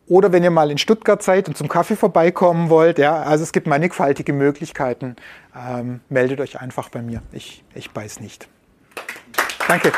oder 0.09 0.33
wenn 0.33 0.45
ihr 0.45 0.51
mal 0.51 0.71
in 0.71 0.79
Stuttgart 0.79 1.23
seid 1.23 1.49
und 1.49 1.57
zum 1.57 1.69
Kaffee 1.69 1.97
vorbeikommen 1.97 2.71
wollt, 2.71 2.99
ja, 2.99 3.23
also 3.23 3.43
es 3.43 3.53
gibt 3.53 3.67
mannigfaltige 3.67 4.33
Möglichkeiten. 4.33 5.17
Ähm, 5.57 6.01
meldet 6.09 6.41
euch 6.41 6.61
einfach 6.61 6.89
bei 6.89 7.03
mir. 7.03 7.23
Ich, 7.33 7.65
ich 7.75 7.91
beiß 7.91 8.21
nicht. 8.21 8.49
Danke. 9.69 9.93